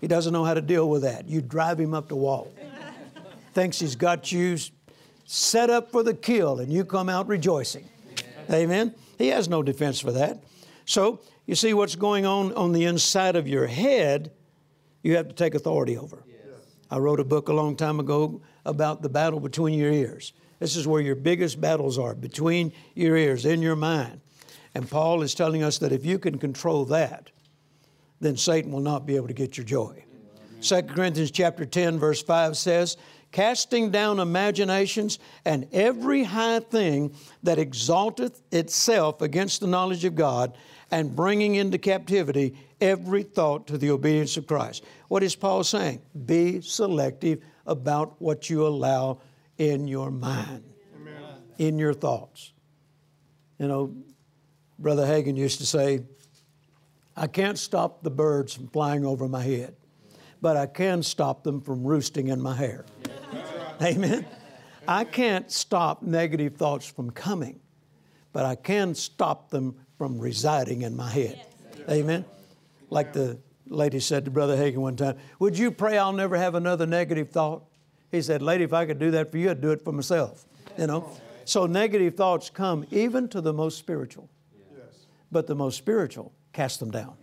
He 0.00 0.06
doesn't 0.06 0.32
know 0.32 0.44
how 0.44 0.54
to 0.54 0.60
deal 0.60 0.88
with 0.88 1.02
that. 1.02 1.28
You 1.28 1.40
drive 1.40 1.78
him 1.80 1.94
up 1.94 2.08
the 2.08 2.16
wall. 2.16 2.52
Thinks 3.54 3.78
he's 3.78 3.96
got 3.96 4.30
you 4.30 4.58
set 5.24 5.70
up 5.70 5.90
for 5.90 6.02
the 6.02 6.14
kill 6.14 6.60
and 6.60 6.72
you 6.72 6.84
come 6.84 7.08
out 7.08 7.26
rejoicing. 7.26 7.88
Amen. 8.50 8.94
He 9.18 9.28
has 9.28 9.48
no 9.48 9.62
defense 9.62 9.98
for 9.98 10.12
that. 10.12 10.42
So, 10.84 11.20
you 11.46 11.54
see 11.54 11.74
what's 11.74 11.96
going 11.96 12.26
on 12.26 12.52
on 12.54 12.72
the 12.72 12.84
inside 12.84 13.36
of 13.36 13.46
your 13.46 13.66
head, 13.66 14.32
you 15.02 15.16
have 15.16 15.28
to 15.28 15.34
take 15.34 15.54
authority 15.54 15.96
over. 15.96 16.22
Yes. 16.26 16.38
I 16.90 16.98
wrote 16.98 17.20
a 17.20 17.24
book 17.24 17.48
a 17.48 17.52
long 17.52 17.76
time 17.76 18.00
ago 18.00 18.42
about 18.64 19.02
the 19.02 19.08
battle 19.08 19.38
between 19.38 19.78
your 19.78 19.92
ears. 19.92 20.32
This 20.58 20.74
is 20.74 20.86
where 20.86 21.00
your 21.00 21.14
biggest 21.14 21.60
battles 21.60 21.98
are 21.98 22.14
between 22.14 22.72
your 22.94 23.16
ears, 23.16 23.44
in 23.44 23.62
your 23.62 23.76
mind. 23.76 24.20
And 24.74 24.90
Paul 24.90 25.22
is 25.22 25.34
telling 25.34 25.62
us 25.62 25.78
that 25.78 25.92
if 25.92 26.04
you 26.04 26.18
can 26.18 26.38
control 26.38 26.84
that, 26.86 27.30
then 28.20 28.36
Satan 28.36 28.72
will 28.72 28.80
not 28.80 29.06
be 29.06 29.16
able 29.16 29.28
to 29.28 29.34
get 29.34 29.56
your 29.56 29.64
joy. 29.64 30.04
2 30.62 30.82
Corinthians 30.82 31.30
chapter 31.30 31.64
10 31.64 31.98
verse 31.98 32.22
5 32.22 32.56
says, 32.56 32.96
casting 33.32 33.90
down 33.90 34.18
imaginations 34.18 35.18
and 35.44 35.68
every 35.72 36.22
high 36.24 36.60
thing 36.60 37.14
that 37.42 37.58
exalteth 37.58 38.40
itself 38.50 39.20
against 39.20 39.60
the 39.60 39.66
knowledge 39.66 40.04
of 40.04 40.14
God, 40.14 40.56
and 40.90 41.14
bringing 41.14 41.56
into 41.56 41.78
captivity 41.78 42.56
every 42.80 43.22
thought 43.22 43.66
to 43.66 43.78
the 43.78 43.90
obedience 43.90 44.36
of 44.36 44.46
Christ. 44.46 44.84
What 45.08 45.22
is 45.22 45.34
Paul 45.34 45.64
saying? 45.64 46.00
Be 46.26 46.60
selective 46.60 47.42
about 47.66 48.20
what 48.20 48.48
you 48.48 48.66
allow 48.66 49.20
in 49.58 49.88
your 49.88 50.10
mind, 50.10 50.62
Amen. 50.94 51.14
in 51.58 51.78
your 51.78 51.92
thoughts. 51.92 52.52
You 53.58 53.68
know, 53.68 53.96
Brother 54.78 55.06
Hagin 55.06 55.36
used 55.36 55.58
to 55.58 55.66
say, 55.66 56.00
I 57.16 57.26
can't 57.26 57.58
stop 57.58 58.02
the 58.02 58.10
birds 58.10 58.54
from 58.54 58.68
flying 58.68 59.06
over 59.06 59.26
my 59.26 59.42
head, 59.42 59.74
but 60.42 60.56
I 60.56 60.66
can 60.66 61.02
stop 61.02 61.42
them 61.42 61.62
from 61.62 61.82
roosting 61.82 62.28
in 62.28 62.42
my 62.42 62.54
hair. 62.54 62.84
Amen. 63.82 64.26
I 64.86 65.04
can't 65.04 65.50
stop 65.50 66.02
negative 66.02 66.56
thoughts 66.56 66.86
from 66.86 67.10
coming, 67.10 67.60
but 68.32 68.44
I 68.44 68.54
can 68.54 68.94
stop 68.94 69.50
them 69.50 69.76
from 69.96 70.18
residing 70.18 70.82
in 70.82 70.94
my 70.94 71.08
head. 71.08 71.40
Amen. 71.88 72.24
Like 72.90 73.14
the 73.14 73.38
lady 73.66 73.98
said 73.98 74.26
to 74.26 74.30
Brother 74.30 74.56
Hagin 74.56 74.76
one 74.76 74.96
time, 74.96 75.16
Would 75.38 75.56
you 75.56 75.70
pray 75.70 75.96
I'll 75.96 76.12
never 76.12 76.36
have 76.36 76.54
another 76.54 76.86
negative 76.86 77.30
thought? 77.30 77.64
He 78.12 78.20
said, 78.20 78.42
Lady, 78.42 78.64
if 78.64 78.72
I 78.72 78.84
could 78.84 78.98
do 78.98 79.10
that 79.12 79.30
for 79.30 79.38
you, 79.38 79.50
I'd 79.50 79.60
do 79.60 79.70
it 79.70 79.82
for 79.82 79.92
myself. 79.92 80.46
You 80.78 80.86
know? 80.86 81.10
So 81.46 81.66
negative 81.66 82.14
thoughts 82.14 82.50
come 82.50 82.84
even 82.90 83.28
to 83.30 83.40
the 83.40 83.52
most 83.52 83.78
spiritual. 83.78 84.28
But 85.32 85.46
the 85.46 85.56
most 85.56 85.76
spiritual 85.76 86.32
cast 86.56 86.80
them 86.80 86.90
down. 86.90 87.14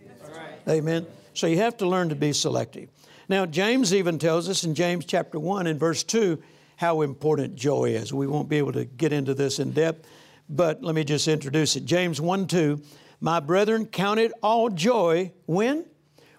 Amen. 0.68 1.06
So 1.34 1.48
you 1.48 1.58
have 1.58 1.76
to 1.78 1.86
learn 1.86 2.08
to 2.10 2.14
be 2.14 2.32
selective. 2.32 2.88
Now, 3.28 3.46
James 3.46 3.92
even 3.92 4.18
tells 4.18 4.48
us 4.48 4.62
in 4.62 4.76
James 4.76 5.04
chapter 5.04 5.40
1 5.40 5.66
and 5.66 5.78
verse 5.78 6.04
2 6.04 6.40
how 6.76 7.02
important 7.02 7.56
joy 7.56 7.86
is. 7.86 8.12
We 8.12 8.28
won't 8.28 8.48
be 8.48 8.58
able 8.58 8.72
to 8.72 8.84
get 8.84 9.12
into 9.12 9.34
this 9.34 9.58
in 9.58 9.72
depth, 9.72 10.06
but 10.48 10.82
let 10.82 10.94
me 10.94 11.02
just 11.02 11.26
introduce 11.26 11.74
it. 11.74 11.84
James 11.84 12.20
1 12.20 12.46
2, 12.46 12.80
my 13.20 13.40
brethren, 13.40 13.86
count 13.86 14.20
it 14.20 14.32
all 14.42 14.68
joy 14.68 15.32
when? 15.46 15.84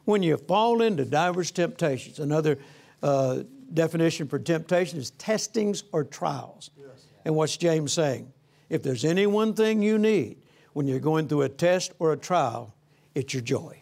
When 0.05 0.23
you 0.23 0.37
fall 0.37 0.81
into 0.81 1.03
diverse 1.03 1.51
temptations. 1.51 2.19
Another 2.19 2.59
uh, 3.03 3.43
definition 3.73 4.27
for 4.27 4.39
temptation 4.39 4.99
is 4.99 5.11
testings 5.11 5.83
or 5.91 6.03
trials. 6.03 6.69
Yes. 6.77 7.05
And 7.25 7.35
what's 7.35 7.57
James 7.57 7.91
saying? 7.91 8.31
If 8.69 8.83
there's 8.83 9.03
any 9.03 9.27
one 9.27 9.53
thing 9.53 9.81
you 9.81 9.97
need 9.97 10.37
when 10.73 10.87
you're 10.87 10.99
going 10.99 11.27
through 11.27 11.43
a 11.43 11.49
test 11.49 11.93
or 11.99 12.13
a 12.13 12.17
trial, 12.17 12.74
it's 13.15 13.33
your 13.33 13.41
joy. 13.41 13.81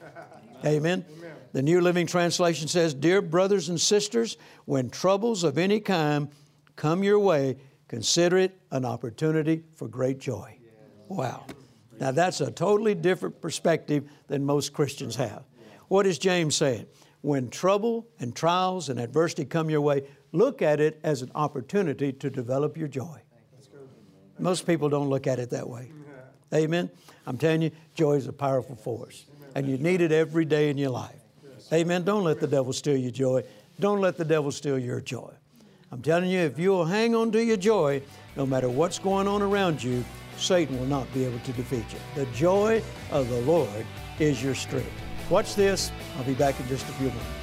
Amen. 0.65 1.06
Amen. 1.17 1.34
The 1.52 1.62
New 1.62 1.82
Living 1.82 2.08
Translation 2.08 2.67
says, 2.67 2.93
Dear 2.93 3.22
brothers 3.22 3.69
and 3.69 3.80
sisters, 3.80 4.38
when 4.65 4.89
troubles 4.89 5.43
of 5.43 5.58
any 5.58 5.80
kind 5.80 6.30
come 6.76 7.04
your 7.04 7.19
way, 7.19 7.58
consider 7.88 8.38
it 8.38 8.58
an 8.72 8.86
opportunity 8.86 9.63
for 9.76 9.88
great 9.88 10.19
joy. 10.19 10.58
Wow. 11.08 11.46
Now 12.00 12.12
that's 12.12 12.41
a 12.41 12.50
totally 12.50 12.96
different 12.96 13.41
perspective 13.41 14.10
than 14.28 14.46
most 14.46 14.74
Christians 14.74 15.15
have. 15.15 15.43
What 15.89 16.08
is 16.08 16.17
James 16.17 16.56
saying? 16.56 16.88
When 17.22 17.50
trouble 17.50 18.08
and 18.19 18.36
trials 18.36 18.89
and 18.89 19.00
adversity 19.00 19.46
come 19.46 19.69
your 19.69 19.82
way, 19.82 20.08
look 20.32 20.62
at 20.62 20.80
it 20.80 21.00
as 21.04 21.22
an 21.22 21.32
opportunity 21.36 22.12
to 22.13 22.30
develop 22.30 22.78
your 22.78 22.88
joy. 22.88 23.22
Most 24.39 24.65
people 24.65 24.89
don't 24.89 25.10
look 25.10 25.28
at 25.28 25.39
it 25.39 25.52
that 25.52 25.69
way. 25.69 25.91
Amen. 26.54 26.89
I'm 27.26 27.38
telling 27.38 27.62
you, 27.62 27.72
joy 27.96 28.13
is 28.13 28.28
a 28.28 28.34
powerful 28.34 28.76
force, 28.76 29.26
and 29.56 29.68
you 29.68 29.78
need 29.78 30.02
it 30.02 30.12
every 30.12 30.46
day 30.46 30.70
in 30.70 30.78
your 30.78 30.92
life. 30.92 31.20
Amen. 31.72 32.04
Don't 32.04 32.24
let 32.24 32.39
the 32.39 32.48
devil 32.48 32.74
steal 32.74 32.98
your 32.98 33.12
joy. 33.12 33.44
Don't 33.80 34.02
let 34.02 34.18
the 34.18 34.26
devil 34.26 34.52
steal 34.52 34.78
your 34.78 35.02
joy. 35.02 35.34
I'm 35.92 36.02
telling 36.02 36.30
you, 36.30 36.39
if 36.39 36.60
you'll 36.60 36.86
hang 36.86 37.16
on 37.16 37.32
to 37.32 37.44
your 37.44 37.58
joy, 37.58 38.02
no 38.36 38.46
matter 38.46 38.70
what's 38.70 39.00
going 39.00 39.28
on 39.28 39.42
around 39.42 39.84
you, 39.84 40.04
Satan 40.38 40.80
will 40.80 40.88
not 40.88 41.12
be 41.13 41.26
able 41.26 41.39
to 41.39 41.52
defeat 41.54 41.86
you. 41.92 42.00
The 42.16 42.26
joy 42.32 42.82
of 43.12 43.30
the 43.30 43.42
Lord 43.42 43.86
is 44.20 44.44
your 44.44 44.56
strength. 44.56 44.92
Watch 45.30 45.56
this. 45.56 45.92
I'll 46.18 46.24
be 46.24 46.34
back 46.34 46.60
in 46.60 46.68
just 46.68 46.84
a 46.89 46.92
few 46.94 47.08
minutes. 47.08 47.42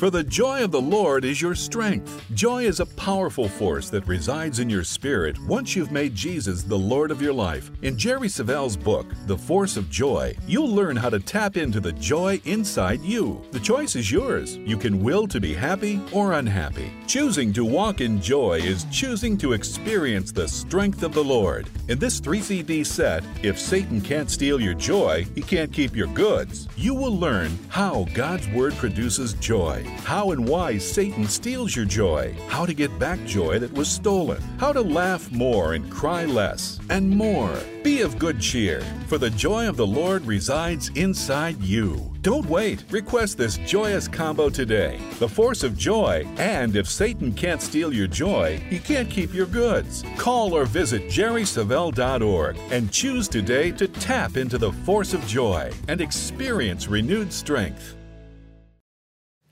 For 0.00 0.08
the 0.08 0.24
joy 0.24 0.64
of 0.64 0.70
the 0.70 0.80
Lord 0.80 1.26
is 1.26 1.42
your 1.42 1.54
strength. 1.54 2.24
Joy 2.32 2.64
is 2.64 2.80
a 2.80 2.86
powerful 2.86 3.50
force 3.50 3.90
that 3.90 4.06
resides 4.06 4.58
in 4.58 4.70
your 4.70 4.82
spirit 4.82 5.38
once 5.40 5.76
you've 5.76 5.92
made 5.92 6.14
Jesus 6.14 6.62
the 6.62 6.78
Lord 6.78 7.10
of 7.10 7.20
your 7.20 7.34
life. 7.34 7.70
In 7.82 7.98
Jerry 7.98 8.30
Savelle's 8.30 8.78
book, 8.78 9.06
The 9.26 9.36
Force 9.36 9.76
of 9.76 9.90
Joy, 9.90 10.34
you'll 10.46 10.74
learn 10.74 10.96
how 10.96 11.10
to 11.10 11.20
tap 11.20 11.58
into 11.58 11.80
the 11.80 11.92
joy 11.92 12.40
inside 12.46 13.02
you. 13.02 13.42
The 13.50 13.60
choice 13.60 13.94
is 13.94 14.10
yours. 14.10 14.56
You 14.56 14.78
can 14.78 15.02
will 15.02 15.28
to 15.28 15.38
be 15.38 15.52
happy 15.52 16.00
or 16.12 16.32
unhappy. 16.32 16.90
Choosing 17.06 17.52
to 17.52 17.66
walk 17.66 18.00
in 18.00 18.22
joy 18.22 18.60
is 18.62 18.86
choosing 18.90 19.36
to 19.36 19.52
experience 19.52 20.32
the 20.32 20.48
strength 20.48 21.02
of 21.02 21.12
the 21.12 21.22
Lord. 21.22 21.68
In 21.88 21.98
this 21.98 22.20
3 22.20 22.40
CD 22.40 22.84
set, 22.84 23.22
if 23.42 23.58
Satan 23.58 24.00
can't 24.00 24.30
steal 24.30 24.62
your 24.62 24.72
joy, 24.72 25.26
he 25.34 25.42
can't 25.42 25.70
keep 25.70 25.94
your 25.94 26.06
goods. 26.06 26.68
You 26.74 26.94
will 26.94 27.14
learn 27.14 27.58
how 27.68 28.06
God's 28.14 28.48
Word 28.48 28.72
produces 28.76 29.34
joy 29.34 29.89
how 30.04 30.30
and 30.32 30.48
why 30.48 30.78
Satan 30.78 31.26
steals 31.26 31.74
your 31.74 31.84
joy, 31.84 32.34
how 32.48 32.66
to 32.66 32.74
get 32.74 32.98
back 32.98 33.24
joy 33.26 33.58
that 33.58 33.72
was 33.72 33.88
stolen, 33.88 34.40
how 34.58 34.72
to 34.72 34.80
laugh 34.80 35.30
more 35.30 35.74
and 35.74 35.90
cry 35.90 36.24
less, 36.24 36.80
and 36.90 37.08
more. 37.08 37.56
Be 37.82 38.02
of 38.02 38.18
good 38.18 38.40
cheer, 38.40 38.82
for 39.06 39.18
the 39.18 39.30
joy 39.30 39.68
of 39.68 39.76
the 39.76 39.86
Lord 39.86 40.26
resides 40.26 40.90
inside 40.96 41.60
you. 41.62 42.10
Don't 42.22 42.44
wait. 42.46 42.84
Request 42.90 43.38
this 43.38 43.56
joyous 43.58 44.06
combo 44.06 44.50
today 44.50 44.98
the 45.18 45.28
force 45.28 45.62
of 45.62 45.76
joy, 45.78 46.26
and 46.36 46.76
if 46.76 46.88
Satan 46.88 47.32
can't 47.32 47.62
steal 47.62 47.92
your 47.92 48.06
joy, 48.06 48.58
he 48.68 48.78
can't 48.78 49.08
keep 49.08 49.32
your 49.32 49.46
goods. 49.46 50.04
Call 50.18 50.54
or 50.54 50.64
visit 50.66 51.04
jerrysavelle.org 51.08 52.56
and 52.70 52.92
choose 52.92 53.28
today 53.28 53.70
to 53.72 53.88
tap 53.88 54.36
into 54.36 54.58
the 54.58 54.72
force 54.72 55.14
of 55.14 55.26
joy 55.26 55.72
and 55.88 56.00
experience 56.00 56.88
renewed 56.88 57.32
strength. 57.32 57.96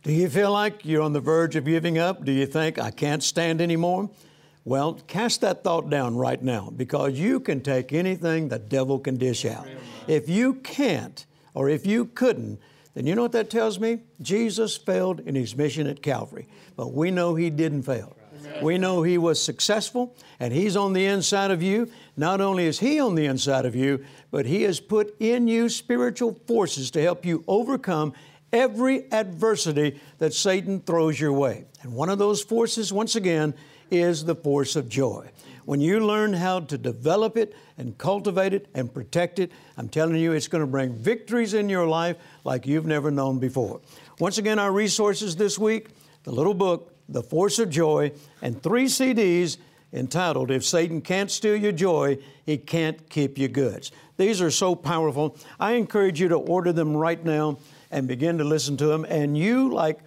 Do 0.05 0.13
you 0.13 0.29
feel 0.29 0.53
like 0.53 0.85
you're 0.85 1.03
on 1.03 1.13
the 1.13 1.21
verge 1.21 1.57
of 1.57 1.65
giving 1.65 1.99
up? 1.99 2.25
Do 2.25 2.31
you 2.31 2.47
think, 2.47 2.79
I 2.79 2.93
can't 2.93 3.23
stand 3.23 3.61
anymore? 3.61 4.09
Well, 4.65 4.95
cast 5.09 5.41
that 5.41 5.65
thought 5.65 5.91
down 5.91 6.17
right 6.17 6.41
now 6.41 6.73
because 6.77 7.19
you 7.19 7.41
can 7.41 7.63
take 7.63 7.93
anything 7.93 8.49
the 8.49 8.61
devil 8.61 9.01
can 9.01 9.17
dish 9.17 9.45
out. 9.45 9.67
If 10.07 10.29
you 10.29 10.55
can't, 10.55 11.27
or 11.53 11.69
if 11.69 11.85
you 11.85 12.05
couldn't, 12.05 12.61
then 12.95 13.07
you 13.07 13.17
know 13.17 13.23
what 13.23 13.33
that 13.33 13.51
tells 13.51 13.81
me? 13.81 14.01
Jesus 14.23 14.77
failed 14.77 15.21
in 15.21 15.35
his 15.35 15.57
mission 15.57 15.89
at 15.89 16.01
Calvary. 16.01 16.47
But 16.77 16.93
we 16.93 17.11
know 17.11 17.35
he 17.35 17.51
didn't 17.51 17.83
fail. 17.83 18.17
We 18.63 18.79
know 18.79 19.03
he 19.03 19.19
was 19.19 19.43
successful 19.43 20.15
and 20.39 20.53
he's 20.53 20.77
on 20.77 20.93
the 20.93 21.07
inside 21.07 21.51
of 21.51 21.63
you. 21.63 21.91
Not 22.17 22.41
only 22.41 22.67
is 22.67 22.79
he 22.79 23.01
on 23.01 23.17
the 23.17 23.27
inside 23.27 23.67
of 23.67 23.75
you, 23.75 24.05
but 24.31 24.47
he 24.47 24.63
has 24.63 24.79
put 24.79 25.17
in 25.19 25.49
you 25.49 25.69
spiritual 25.69 26.39
forces 26.47 26.91
to 26.93 27.03
help 27.03 27.27
you 27.27 27.43
overcome 27.49 28.15
every 28.53 29.11
adversity 29.13 30.01
that 30.19 30.35
Satan 30.35 30.81
throws 30.81 31.19
your 31.19 31.33
way. 31.33 31.67
And 31.83 31.93
one 31.93 32.09
of 32.09 32.19
those 32.19 32.43
forces, 32.43 32.93
once 32.93 33.17
again, 33.17 33.55
is 33.91 34.25
the 34.25 34.35
force 34.35 34.77
of 34.77 34.89
joy. 34.89 35.31
When 35.65 35.81
you 35.83 36.01
learn 36.01 36.33
how 36.33 36.61
to 36.61 36.79
develop 36.79 37.37
it 37.37 37.55
and 37.77 37.99
cultivate 37.99 38.55
it 38.55 38.69
and 38.73 38.93
protect 38.93 39.39
it, 39.39 39.53
I'm 39.77 39.91
telling 39.91 40.17
you, 40.17 40.33
it's 40.33 40.49
going 40.49 40.63
to 40.63 40.67
bring 40.67 40.95
victories 40.95 41.53
in 41.53 41.69
your 41.69 41.87
life 41.87 42.17
like 42.43 42.67
you've 42.67 42.87
never 42.87 43.11
known 43.11 43.39
before. 43.39 43.83
Once 44.19 44.39
again, 44.39 44.59
our 44.59 44.73
resources 44.73 45.37
this 45.37 45.59
week 45.59 45.89
the 46.25 46.33
little 46.33 46.55
book, 46.55 46.95
The 47.09 47.23
Force 47.23 47.59
of 47.59 47.71
Joy, 47.71 48.13
and 48.43 48.63
three 48.63 48.87
CDs 48.87 49.59
entitled 49.93 50.51
If 50.51 50.65
Satan 50.65 51.01
Can't 51.01 51.31
Steal 51.31 51.57
Your 51.57 51.73
Joy, 51.73 52.19
He 52.45 52.59
Can't 52.59 53.09
Keep 53.09 53.39
Your 53.39 53.49
Goods. 53.49 53.93
These 54.17 54.41
are 54.41 54.51
so 54.51 54.75
powerful. 54.75 55.37
I 55.61 55.73
encourage 55.73 56.21
you 56.21 56.29
to 56.29 56.37
order 56.37 56.73
them 56.73 56.97
right 56.97 57.23
now 57.23 57.59
and 57.91 58.07
begin 58.07 58.39
to 58.39 58.45
listen 58.45 58.77
to 58.79 58.87
them. 58.87 59.05
And 59.09 59.37
you, 59.37 59.73
like 59.73 60.01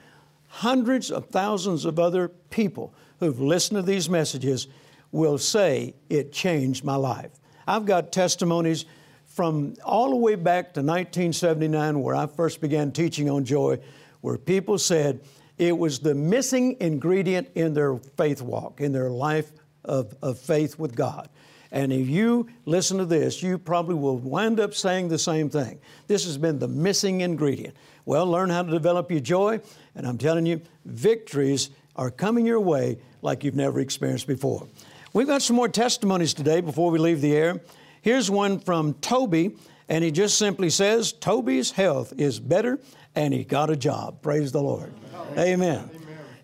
hundreds 0.47 1.11
of 1.11 1.27
thousands 1.27 1.85
of 1.85 1.99
other 1.99 2.27
people, 2.27 2.93
who've 3.21 3.39
listened 3.39 3.77
to 3.77 3.81
these 3.83 4.09
messages 4.09 4.67
will 5.11 5.37
say, 5.37 5.93
It 6.09 6.33
changed 6.33 6.83
my 6.83 6.95
life. 6.95 7.31
I've 7.65 7.85
got 7.85 8.11
testimonies 8.11 8.85
from 9.25 9.75
all 9.85 10.09
the 10.09 10.15
way 10.17 10.35
back 10.35 10.73
to 10.73 10.81
1979, 10.81 12.01
where 12.01 12.15
I 12.15 12.27
first 12.27 12.59
began 12.59 12.91
teaching 12.91 13.29
on 13.29 13.45
joy, 13.45 13.79
where 14.19 14.37
people 14.37 14.77
said 14.77 15.21
it 15.57 15.77
was 15.77 15.99
the 15.99 16.15
missing 16.15 16.75
ingredient 16.81 17.49
in 17.55 17.73
their 17.73 17.95
faith 18.17 18.41
walk, 18.41 18.81
in 18.81 18.91
their 18.91 19.09
life 19.09 19.51
of, 19.85 20.15
of 20.21 20.37
faith 20.37 20.77
with 20.77 20.95
God. 20.95 21.29
And 21.71 21.93
if 21.93 22.07
you 22.07 22.49
listen 22.65 22.97
to 22.97 23.05
this, 23.05 23.41
you 23.41 23.57
probably 23.57 23.95
will 23.95 24.17
wind 24.17 24.59
up 24.59 24.73
saying 24.73 25.07
the 25.07 25.19
same 25.19 25.49
thing. 25.49 25.79
This 26.07 26.25
has 26.25 26.37
been 26.37 26.59
the 26.59 26.67
missing 26.67 27.21
ingredient. 27.21 27.75
Well, 28.05 28.27
learn 28.27 28.49
how 28.49 28.63
to 28.63 28.71
develop 28.71 29.09
your 29.09 29.21
joy, 29.21 29.61
and 29.95 30.05
I'm 30.05 30.17
telling 30.17 30.45
you, 30.45 30.61
victories 30.85 31.69
are 31.95 32.11
coming 32.11 32.45
your 32.45 32.59
way 32.59 32.97
like 33.21 33.43
you've 33.43 33.55
never 33.55 33.79
experienced 33.79 34.27
before. 34.27 34.67
We've 35.13 35.27
got 35.27 35.41
some 35.41 35.55
more 35.55 35.69
testimonies 35.69 36.33
today 36.33 36.61
before 36.61 36.91
we 36.91 36.99
leave 36.99 37.21
the 37.21 37.35
air. 37.35 37.61
Here's 38.01 38.31
one 38.31 38.59
from 38.59 38.95
Toby, 38.95 39.55
and 39.87 40.03
he 40.03 40.11
just 40.11 40.37
simply 40.37 40.69
says, 40.69 41.13
Toby's 41.13 41.71
health 41.71 42.13
is 42.17 42.39
better 42.39 42.79
and 43.15 43.33
he 43.33 43.43
got 43.43 43.69
a 43.69 43.75
job. 43.75 44.21
Praise 44.21 44.51
the 44.51 44.61
Lord. 44.61 44.91
Amen. 45.37 45.37
Amen. 45.37 45.89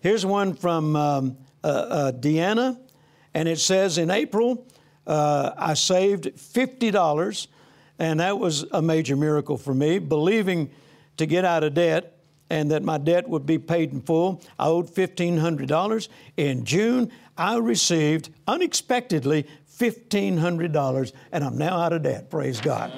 Here's 0.00 0.24
one 0.24 0.54
from 0.54 0.94
um, 0.96 1.36
uh, 1.64 1.66
uh, 1.66 2.12
Deanna, 2.12 2.78
and 3.34 3.48
it 3.48 3.58
says, 3.58 3.98
In 3.98 4.10
April, 4.10 4.66
uh, 5.08 5.54
I 5.56 5.74
saved 5.74 6.26
$50, 6.36 7.46
and 7.98 8.20
that 8.20 8.38
was 8.38 8.64
a 8.70 8.82
major 8.82 9.16
miracle 9.16 9.56
for 9.56 9.74
me, 9.74 9.98
believing 9.98 10.70
to 11.16 11.26
get 11.26 11.44
out 11.44 11.64
of 11.64 11.74
debt 11.74 12.14
and 12.50 12.70
that 12.70 12.82
my 12.82 12.98
debt 12.98 13.28
would 13.28 13.44
be 13.44 13.58
paid 13.58 13.92
in 13.92 14.00
full. 14.00 14.42
I 14.58 14.68
owed 14.68 14.86
$1,500. 14.88 16.08
In 16.36 16.64
June, 16.64 17.10
I 17.36 17.56
received 17.56 18.30
unexpectedly 18.46 19.46
$1,500, 19.78 21.12
and 21.32 21.44
I'm 21.44 21.58
now 21.58 21.78
out 21.78 21.92
of 21.92 22.02
debt. 22.02 22.30
Praise 22.30 22.60
God. 22.60 22.92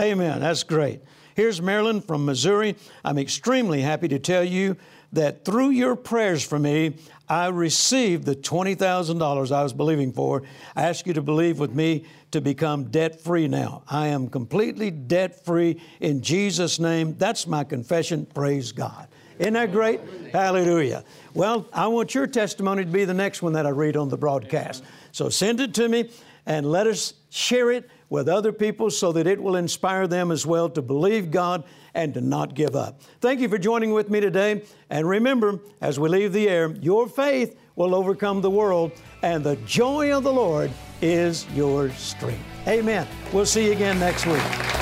Amen. 0.00 0.40
That's 0.40 0.62
great. 0.62 1.00
Here's 1.34 1.60
Marilyn 1.62 2.00
from 2.00 2.24
Missouri. 2.24 2.76
I'm 3.04 3.18
extremely 3.18 3.80
happy 3.80 4.08
to 4.08 4.18
tell 4.18 4.44
you 4.44 4.76
that 5.12 5.44
through 5.44 5.70
your 5.70 5.94
prayers 5.96 6.42
for 6.42 6.58
me, 6.58 6.96
I 7.32 7.46
received 7.46 8.26
the 8.26 8.36
$20,000 8.36 9.52
I 9.52 9.62
was 9.62 9.72
believing 9.72 10.12
for. 10.12 10.42
I 10.76 10.82
ask 10.82 11.06
you 11.06 11.14
to 11.14 11.22
believe 11.22 11.58
with 11.58 11.74
me 11.74 12.04
to 12.32 12.42
become 12.42 12.90
debt 12.90 13.22
free 13.22 13.48
now. 13.48 13.84
I 13.88 14.08
am 14.08 14.28
completely 14.28 14.90
debt 14.90 15.42
free 15.42 15.80
in 16.00 16.20
Jesus' 16.20 16.78
name. 16.78 17.16
That's 17.16 17.46
my 17.46 17.64
confession. 17.64 18.26
Praise 18.26 18.72
God. 18.72 19.08
Isn't 19.38 19.54
that 19.54 19.72
great? 19.72 20.02
Hallelujah. 20.30 21.04
Well, 21.32 21.66
I 21.72 21.86
want 21.86 22.14
your 22.14 22.26
testimony 22.26 22.84
to 22.84 22.90
be 22.90 23.06
the 23.06 23.14
next 23.14 23.40
one 23.40 23.54
that 23.54 23.64
I 23.64 23.70
read 23.70 23.96
on 23.96 24.10
the 24.10 24.18
broadcast. 24.18 24.84
So 25.12 25.30
send 25.30 25.60
it 25.60 25.72
to 25.76 25.88
me 25.88 26.10
and 26.44 26.70
let 26.70 26.86
us 26.86 27.14
share 27.30 27.70
it 27.70 27.88
with 28.10 28.28
other 28.28 28.52
people 28.52 28.90
so 28.90 29.10
that 29.12 29.26
it 29.26 29.42
will 29.42 29.56
inspire 29.56 30.06
them 30.06 30.32
as 30.32 30.44
well 30.44 30.68
to 30.68 30.82
believe 30.82 31.30
God 31.30 31.64
and 31.94 32.14
to 32.14 32.20
not 32.20 32.54
give 32.54 32.74
up. 32.74 33.02
Thank 33.20 33.40
you 33.40 33.48
for 33.48 33.58
joining 33.58 33.92
with 33.92 34.10
me 34.10 34.20
today. 34.20 34.62
And 34.90 35.08
remember, 35.08 35.60
as 35.80 35.98
we 35.98 36.08
leave 36.08 36.32
the 36.32 36.48
air, 36.48 36.74
your 36.80 37.08
faith 37.08 37.58
will 37.76 37.94
overcome 37.94 38.40
the 38.40 38.50
world, 38.50 38.92
and 39.22 39.42
the 39.42 39.56
joy 39.56 40.14
of 40.16 40.24
the 40.24 40.32
Lord 40.32 40.70
is 41.00 41.46
your 41.54 41.90
strength. 41.90 42.44
Amen. 42.66 43.06
We'll 43.32 43.46
see 43.46 43.66
you 43.66 43.72
again 43.72 43.98
next 43.98 44.26
week. 44.26 44.81